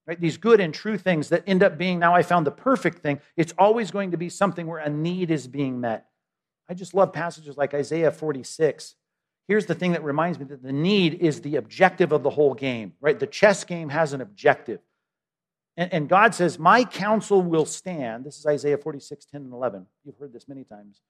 [0.08, 0.20] Right?
[0.20, 3.20] These good and true things that end up being now I found the perfect thing.
[3.38, 6.08] It's always going to be something where a need is being met.
[6.68, 8.96] I just love passages like Isaiah 46.
[9.50, 12.54] Here's the thing that reminds me that the need is the objective of the whole
[12.54, 13.20] game, right?
[13.20, 14.80] The chess game has an objective.
[15.76, 18.26] And, and God says, My counsel will stand.
[18.26, 19.88] This is Isaiah 46, 10 and 11.
[20.06, 21.02] You've heard this many times.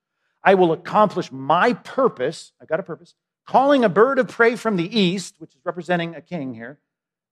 [0.41, 2.53] I will accomplish my purpose.
[2.61, 3.13] I've got a purpose.
[3.45, 6.79] Calling a bird of prey from the east, which is representing a king here,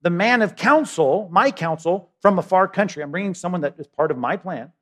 [0.01, 3.01] the man of counsel, my counsel, from a far country.
[3.01, 4.73] I'm bringing someone that is part of my plan.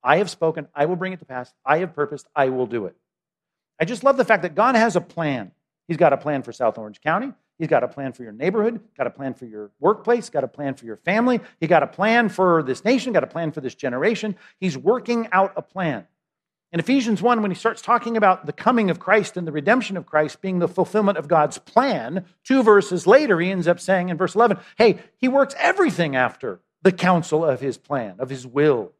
[0.00, 0.68] I have spoken.
[0.76, 1.52] I will bring it to pass.
[1.64, 2.28] I have purposed.
[2.36, 2.94] I will do it.
[3.80, 5.50] I just love the fact that God has a plan.
[5.88, 7.32] He's got a plan for South Orange County.
[7.58, 10.48] He's got a plan for your neighborhood, got a plan for your workplace, got a
[10.48, 11.40] plan for your family.
[11.58, 14.36] He got a plan for this nation, got a plan for this generation.
[14.60, 16.06] He's working out a plan.
[16.72, 19.96] In Ephesians 1, when he starts talking about the coming of Christ and the redemption
[19.96, 24.10] of Christ being the fulfillment of God's plan, two verses later, he ends up saying
[24.10, 28.46] in verse 11, hey, he works everything after the counsel of his plan, of his
[28.46, 28.92] will.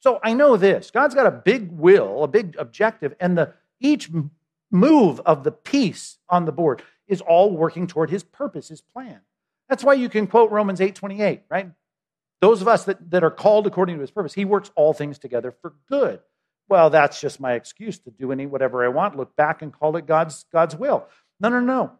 [0.00, 4.10] So I know this God's got a big will, a big objective, and the, each
[4.76, 9.20] move of the piece on the board is all working toward his purpose, his plan.
[9.68, 11.70] That's why you can quote Romans 8 28, right?
[12.40, 15.18] Those of us that, that are called according to his purpose, he works all things
[15.18, 16.20] together for good.
[16.68, 19.96] Well, that's just my excuse to do any whatever I want, look back and call
[19.96, 21.06] it God's, God's will.
[21.40, 21.92] No, no, no.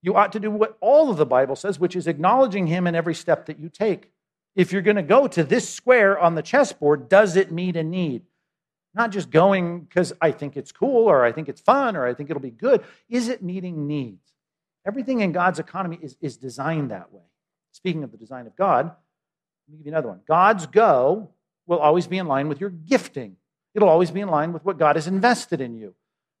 [0.00, 2.94] You ought to do what all of the Bible says, which is acknowledging him in
[2.94, 4.10] every step that you take.
[4.54, 7.82] If you're going to go to this square on the chessboard, does it meet a
[7.82, 8.22] need?
[8.94, 12.14] Not just going because I think it's cool or I think it's fun or I
[12.14, 12.82] think it'll be good.
[13.08, 14.32] Is it meeting needs?
[14.86, 17.22] Everything in God's economy is, is designed that way.
[17.72, 20.20] Speaking of the design of God, let me give you another one.
[20.26, 21.30] God's go
[21.66, 23.36] will always be in line with your gifting.
[23.74, 25.94] It'll always be in line with what God has invested in you.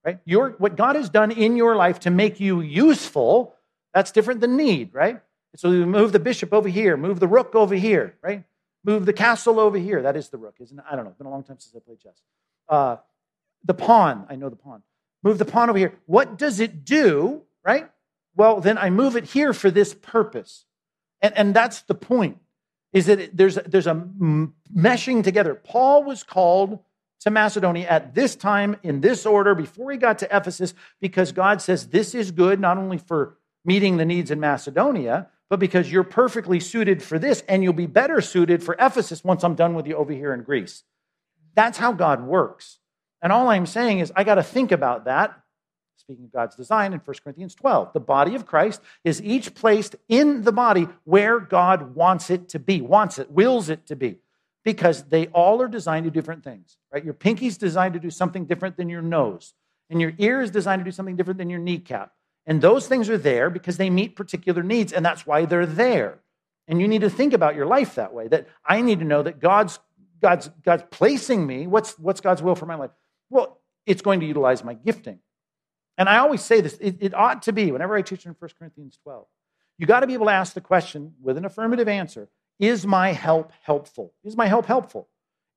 [0.04, 0.18] Right?
[0.24, 3.54] Your, what God has done in your life to make you useful,
[3.94, 5.20] that's different than need, right?
[5.54, 8.42] So you move the bishop over here, move the rook over here, right?
[8.84, 10.02] Move the castle over here.
[10.02, 10.84] That is the rook, isn't it?
[10.90, 11.10] I don't know.
[11.10, 12.20] It's been a long time since I played chess.
[12.72, 12.96] Uh,
[13.64, 14.82] the pawn, I know the pawn.
[15.22, 15.92] Move the pawn over here.
[16.06, 17.88] What does it do, right?
[18.34, 20.64] Well, then I move it here for this purpose.
[21.20, 22.38] And, and that's the point,
[22.94, 23.94] is that there's, there's a
[24.74, 25.54] meshing together.
[25.54, 26.78] Paul was called
[27.20, 31.60] to Macedonia at this time, in this order, before he got to Ephesus, because God
[31.60, 36.04] says this is good not only for meeting the needs in Macedonia, but because you're
[36.04, 39.86] perfectly suited for this, and you'll be better suited for Ephesus once I'm done with
[39.86, 40.84] you over here in Greece.
[41.54, 42.78] That's how God works.
[43.20, 45.42] And all I'm saying is, I got to think about that
[46.02, 49.94] Speaking of God's design in 1 Corinthians 12, the body of Christ is each placed
[50.08, 54.18] in the body where God wants it to be, wants it, wills it to be,
[54.64, 57.04] because they all are designed to do different things, right?
[57.04, 59.54] Your pinky's designed to do something different than your nose,
[59.90, 62.12] and your ear is designed to do something different than your kneecap.
[62.46, 66.18] And those things are there because they meet particular needs, and that's why they're there.
[66.66, 69.22] And you need to think about your life that way, that I need to know
[69.22, 69.78] that God's
[70.22, 71.66] God's God's placing me.
[71.66, 72.90] What's what's God's will for my life?
[73.28, 75.18] Well, it's going to utilize my gifting.
[75.98, 78.50] And I always say this it, it ought to be, whenever I teach in 1
[78.58, 79.26] Corinthians 12,
[79.78, 83.12] you got to be able to ask the question with an affirmative answer Is my
[83.12, 84.12] help helpful?
[84.24, 85.08] Is my help helpful?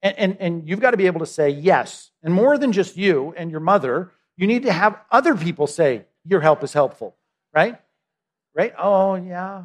[0.01, 2.11] And, and, and you've got to be able to say yes.
[2.21, 6.05] And more than just you and your mother, you need to have other people say,
[6.25, 7.15] Your help is helpful,
[7.53, 7.79] right?
[8.53, 8.73] Right?
[8.77, 9.63] Oh, yeah,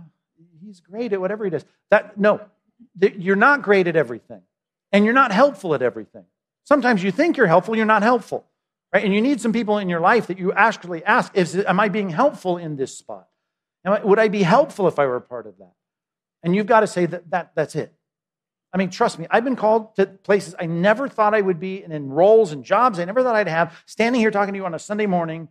[0.64, 1.64] he's great at whatever he does.
[1.90, 2.40] That, no,
[2.98, 4.42] you're not great at everything,
[4.92, 6.24] and you're not helpful at everything.
[6.64, 8.46] Sometimes you think you're helpful, you're not helpful.
[8.92, 9.04] Right?
[9.04, 11.88] And you need some people in your life that you actually ask, is, am I
[11.88, 13.28] being helpful in this spot?
[13.84, 15.72] I, would I be helpful if I were a part of that?
[16.42, 17.94] And you've got to say that, that that's it.
[18.72, 21.82] I mean, trust me, I've been called to places I never thought I would be
[21.82, 24.64] and in roles and jobs I never thought I'd have, standing here talking to you
[24.64, 25.48] on a Sunday morning.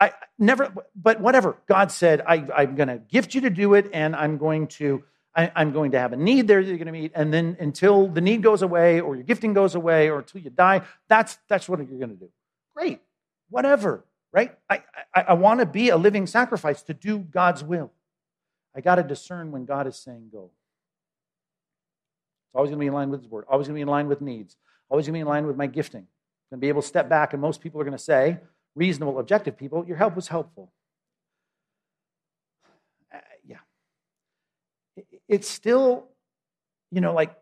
[0.00, 1.56] I never, but whatever.
[1.68, 5.04] God said, I, am going to gift you to do it, and I'm going to,
[5.34, 7.12] I, am going to have a need there that you're going to meet.
[7.14, 10.50] And then until the need goes away, or your gifting goes away, or until you
[10.50, 12.28] die, that's that's what you're going to do.
[12.76, 13.00] Great,
[13.48, 14.56] whatever, right?
[14.68, 14.82] I,
[15.14, 17.90] I, I want to be a living sacrifice to do God's will.
[18.74, 20.50] I got to discern when God is saying go.
[22.52, 23.88] It's always going to be in line with His word, always going to be in
[23.88, 24.56] line with needs,
[24.90, 26.02] always going to be in line with my gifting.
[26.02, 28.38] I'm going to be able to step back, and most people are going to say,
[28.74, 30.70] reasonable, objective people, your help was helpful.
[33.14, 33.56] Uh, yeah.
[34.96, 36.08] It, it's still,
[36.90, 37.34] you know, like,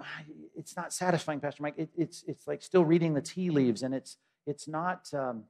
[0.56, 1.74] it's not satisfying, Pastor Mike.
[1.76, 4.16] It, it's, it's like still reading the tea leaves, and it's,
[4.46, 5.44] it's not, um,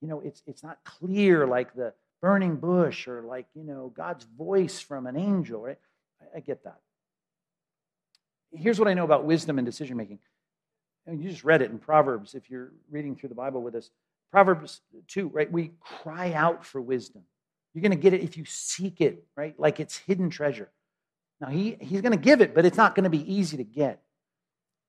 [0.00, 1.92] you know, it's, it's not clear like the
[2.22, 5.78] burning bush or like, you know, God's voice from an angel, right?
[6.20, 6.78] I, I get that.
[8.52, 10.18] Here's what I know about wisdom and decision making.
[11.10, 13.90] you just read it in Proverbs if you're reading through the Bible with us.
[14.30, 15.50] Proverbs 2, right?
[15.50, 17.22] We cry out for wisdom.
[17.74, 19.58] You're going to get it if you seek it, right?
[19.58, 20.70] Like it's hidden treasure.
[21.42, 23.64] Now, he, he's going to give it, but it's not going to be easy to
[23.64, 24.00] get.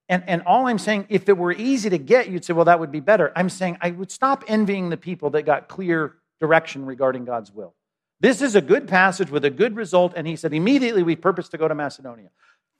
[0.07, 2.79] And, and all I'm saying, if it were easy to get, you'd say, well, that
[2.79, 3.33] would be better.
[3.35, 7.73] I'm saying I would stop envying the people that got clear direction regarding God's will.
[8.19, 10.13] This is a good passage with a good result.
[10.15, 12.29] And he said, immediately we purpose to go to Macedonia.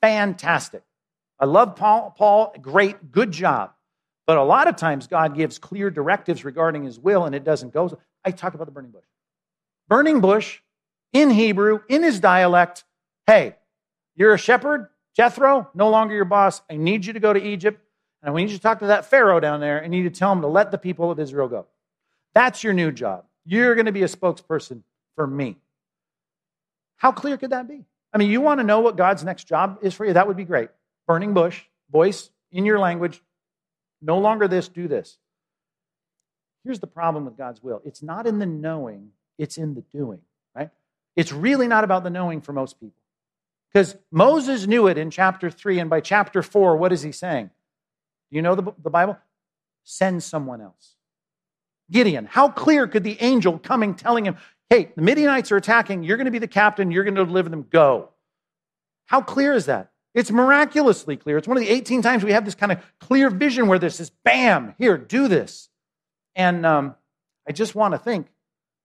[0.02, 0.84] fantastic.
[1.40, 3.72] I love Paul, Paul, great, good job.
[4.28, 7.74] But a lot of times God gives clear directives regarding his will and it doesn't
[7.74, 7.98] go.
[8.24, 9.04] I talk about the burning bush.
[9.88, 10.60] Burning bush
[11.12, 12.84] in Hebrew, in his dialect,
[13.26, 13.56] hey,
[14.16, 16.62] you're a shepherd, Jethro, no longer your boss.
[16.70, 17.80] I need you to go to Egypt.
[18.22, 20.18] And we need you to talk to that Pharaoh down there and you need to
[20.18, 21.68] tell him to let the people of Israel go.
[22.34, 23.26] That's your new job.
[23.46, 24.84] You're going to be a spokesperson
[25.16, 25.58] for me.
[26.96, 27.84] How clear could that be?
[28.14, 30.14] I mean, you want to know what God's next job is for you?
[30.14, 30.70] That would be great.
[31.06, 33.22] Burning bush, voice in your language.
[34.02, 35.18] No longer this, do this.
[36.64, 40.22] Here's the problem with God's will it's not in the knowing, it's in the doing,
[40.56, 40.70] right?
[41.16, 43.03] It's really not about the knowing for most people.
[43.74, 47.50] Because Moses knew it in chapter 3, and by chapter 4, what is he saying?
[48.30, 49.18] Do you know the, the Bible?
[49.84, 50.96] Send someone else.
[51.90, 54.38] Gideon, how clear could the angel coming telling him,
[54.70, 57.50] hey, the Midianites are attacking, you're going to be the captain, you're going to deliver
[57.50, 58.10] them, go?
[59.06, 59.92] How clear is that?
[60.14, 61.38] It's miraculously clear.
[61.38, 64.12] It's one of the 18 times we have this kind of clear vision where this
[64.24, 65.70] bam, here, do this.
[66.36, 66.96] And um,
[67.48, 68.28] I just want to think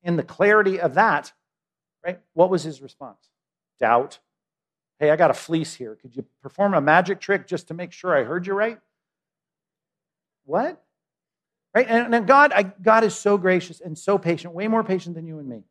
[0.03, 1.33] in the clarity of that,
[2.05, 2.21] right?
[2.33, 3.19] What was his response?
[3.79, 4.19] Doubt.
[4.99, 5.97] Hey, I got a fleece here.
[5.97, 8.79] Could you perform a magic trick just to make sure I heard you right?
[10.45, 10.83] What?
[11.75, 11.87] Right?
[11.89, 15.27] And, and God, I, God is so gracious and so patient, way more patient than
[15.27, 15.63] you and me,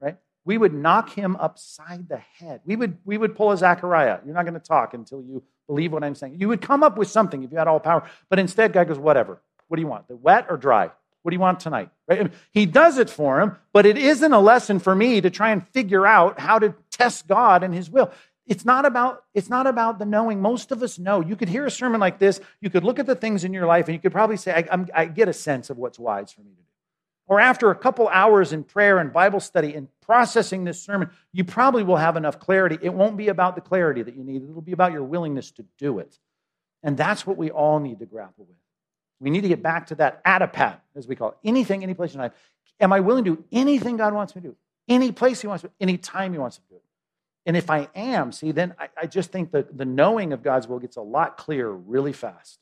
[0.00, 0.16] right?
[0.44, 2.60] We would knock him upside the head.
[2.64, 4.20] We would, we would pull a Zechariah.
[4.24, 6.36] You're not going to talk until you believe what I'm saying.
[6.38, 8.08] You would come up with something if you had all power.
[8.28, 9.40] But instead, God goes, whatever.
[9.66, 10.06] What do you want?
[10.06, 10.90] The wet or dry?
[11.22, 11.88] What do you want tonight?
[12.06, 12.30] Right?
[12.52, 15.66] He does it for him, but it isn't a lesson for me to try and
[15.68, 18.12] figure out how to test God and his will
[18.46, 20.40] it's not about it's not about the knowing.
[20.40, 21.20] Most of us know.
[21.20, 22.40] You could hear a sermon like this.
[22.60, 24.84] You could look at the things in your life and you could probably say I,
[24.94, 26.62] I, get a sense of what's wise for me to do.
[27.26, 31.42] Or after a couple hours in prayer and bible study and processing this sermon you
[31.42, 32.78] probably will have enough clarity.
[32.80, 34.44] It won't be about the clarity that you need.
[34.44, 36.16] It'll be about your willingness to do it.
[36.84, 38.56] And that's what we all need to grapple with.
[39.18, 41.36] We need to get back to that atapat as we call it.
[41.42, 42.32] Anything any place in life.
[42.78, 44.56] Am i willing to do anything god wants me to do?
[44.88, 46.85] Any place he wants me any time he wants me to do it
[47.46, 50.66] and if I am, see, then I, I just think that the knowing of God's
[50.66, 52.58] will gets a lot clearer really fast.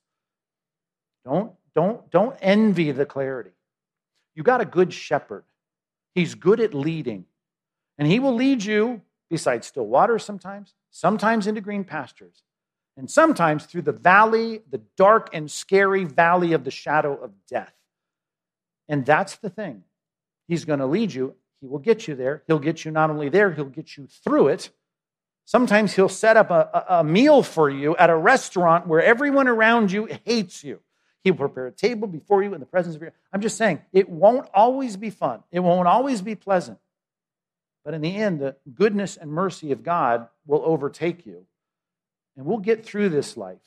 [1.24, 3.52] Don't, don't, don't envy the clarity.
[4.34, 5.44] You got a good shepherd.
[6.14, 7.24] He's good at leading.
[7.96, 12.42] And he will lead you beside still waters sometimes, sometimes into green pastures,
[12.96, 17.72] and sometimes through the valley, the dark and scary valley of the shadow of death.
[18.88, 19.84] And that's the thing.
[20.46, 21.34] He's going to lead you
[21.64, 22.42] he will get you there.
[22.46, 24.68] He'll get you not only there, he'll get you through it.
[25.46, 29.90] Sometimes he'll set up a, a, meal for you at a restaurant where everyone around
[29.90, 30.80] you hates you.
[31.22, 33.14] He'll prepare a table before you in the presence of your.
[33.32, 35.42] I'm just saying, it won't always be fun.
[35.50, 36.78] It won't always be pleasant.
[37.82, 41.46] But in the end, the goodness and mercy of God will overtake you.
[42.36, 43.64] And we'll get through this life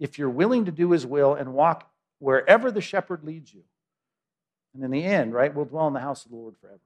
[0.00, 1.88] if you're willing to do his will and walk
[2.18, 3.62] wherever the shepherd leads you.
[4.74, 6.80] And in the end, right, we'll dwell in the house of the Lord forever.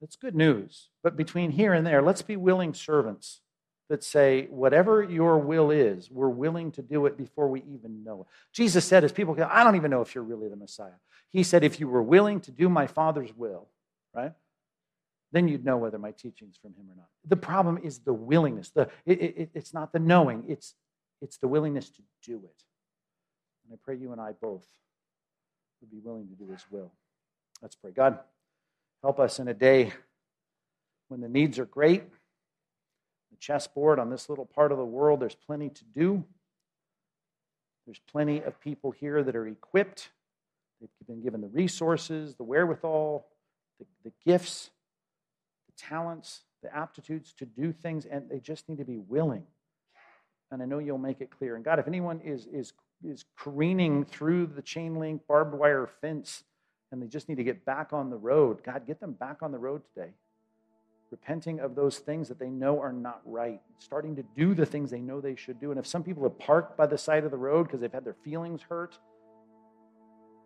[0.00, 0.88] That's good news.
[1.02, 3.40] But between here and there, let's be willing servants
[3.88, 8.20] that say, whatever your will is, we're willing to do it before we even know
[8.22, 8.26] it.
[8.52, 10.92] Jesus said, as people go, I don't even know if you're really the Messiah.
[11.32, 13.68] He said, if you were willing to do my Father's will,
[14.14, 14.32] right,
[15.32, 17.08] then you'd know whether my teaching's from him or not.
[17.26, 18.70] The problem is the willingness.
[18.70, 20.74] The, it, it, it's not the knowing, it's,
[21.20, 22.62] it's the willingness to do it.
[23.64, 24.66] And I pray you and I both
[25.80, 26.92] would be willing to do his will.
[27.60, 27.90] Let's pray.
[27.90, 28.20] God,
[29.02, 29.92] Help us in a day
[31.08, 32.04] when the needs are great.
[33.30, 36.24] The chessboard on this little part of the world, there's plenty to do.
[37.86, 40.10] There's plenty of people here that are equipped.
[40.80, 43.26] They've been given the resources, the wherewithal,
[43.78, 44.70] the, the gifts,
[45.66, 49.44] the talents, the aptitudes to do things, and they just need to be willing.
[50.50, 51.56] And I know you'll make it clear.
[51.56, 52.72] And God, if anyone is, is,
[53.02, 56.44] is careening through the chain link barbed wire fence,
[56.92, 58.62] and they just need to get back on the road.
[58.64, 60.10] God, get them back on the road today.
[61.10, 64.90] Repenting of those things that they know are not right, starting to do the things
[64.90, 65.70] they know they should do.
[65.70, 68.04] And if some people have parked by the side of the road because they've had
[68.04, 68.96] their feelings hurt,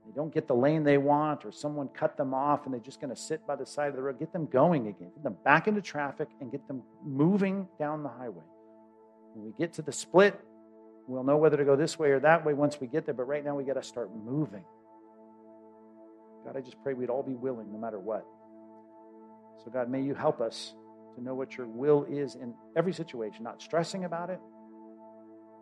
[0.07, 3.01] they don't get the lane they want, or someone cut them off and they're just
[3.01, 5.11] going to sit by the side of the road, get them going again.
[5.14, 8.45] Get them back into traffic and get them moving down the highway.
[9.34, 10.38] When we get to the split,
[11.07, 13.24] we'll know whether to go this way or that way once we get there, but
[13.24, 14.64] right now we got to start moving.
[16.45, 18.24] God, I just pray we'd all be willing no matter what.
[19.64, 20.74] So, God, may you help us
[21.16, 24.40] to know what your will is in every situation, not stressing about it,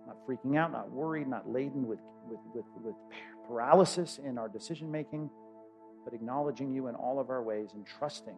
[0.07, 2.95] not freaking out, not worried, not laden with, with, with, with
[3.47, 5.31] paralysis in our decision making,
[6.05, 8.37] but acknowledging you in all of our ways and trusting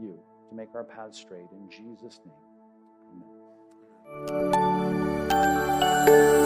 [0.00, 0.18] you
[0.50, 1.46] to make our paths straight.
[1.52, 2.34] In Jesus' name,
[6.06, 6.41] amen.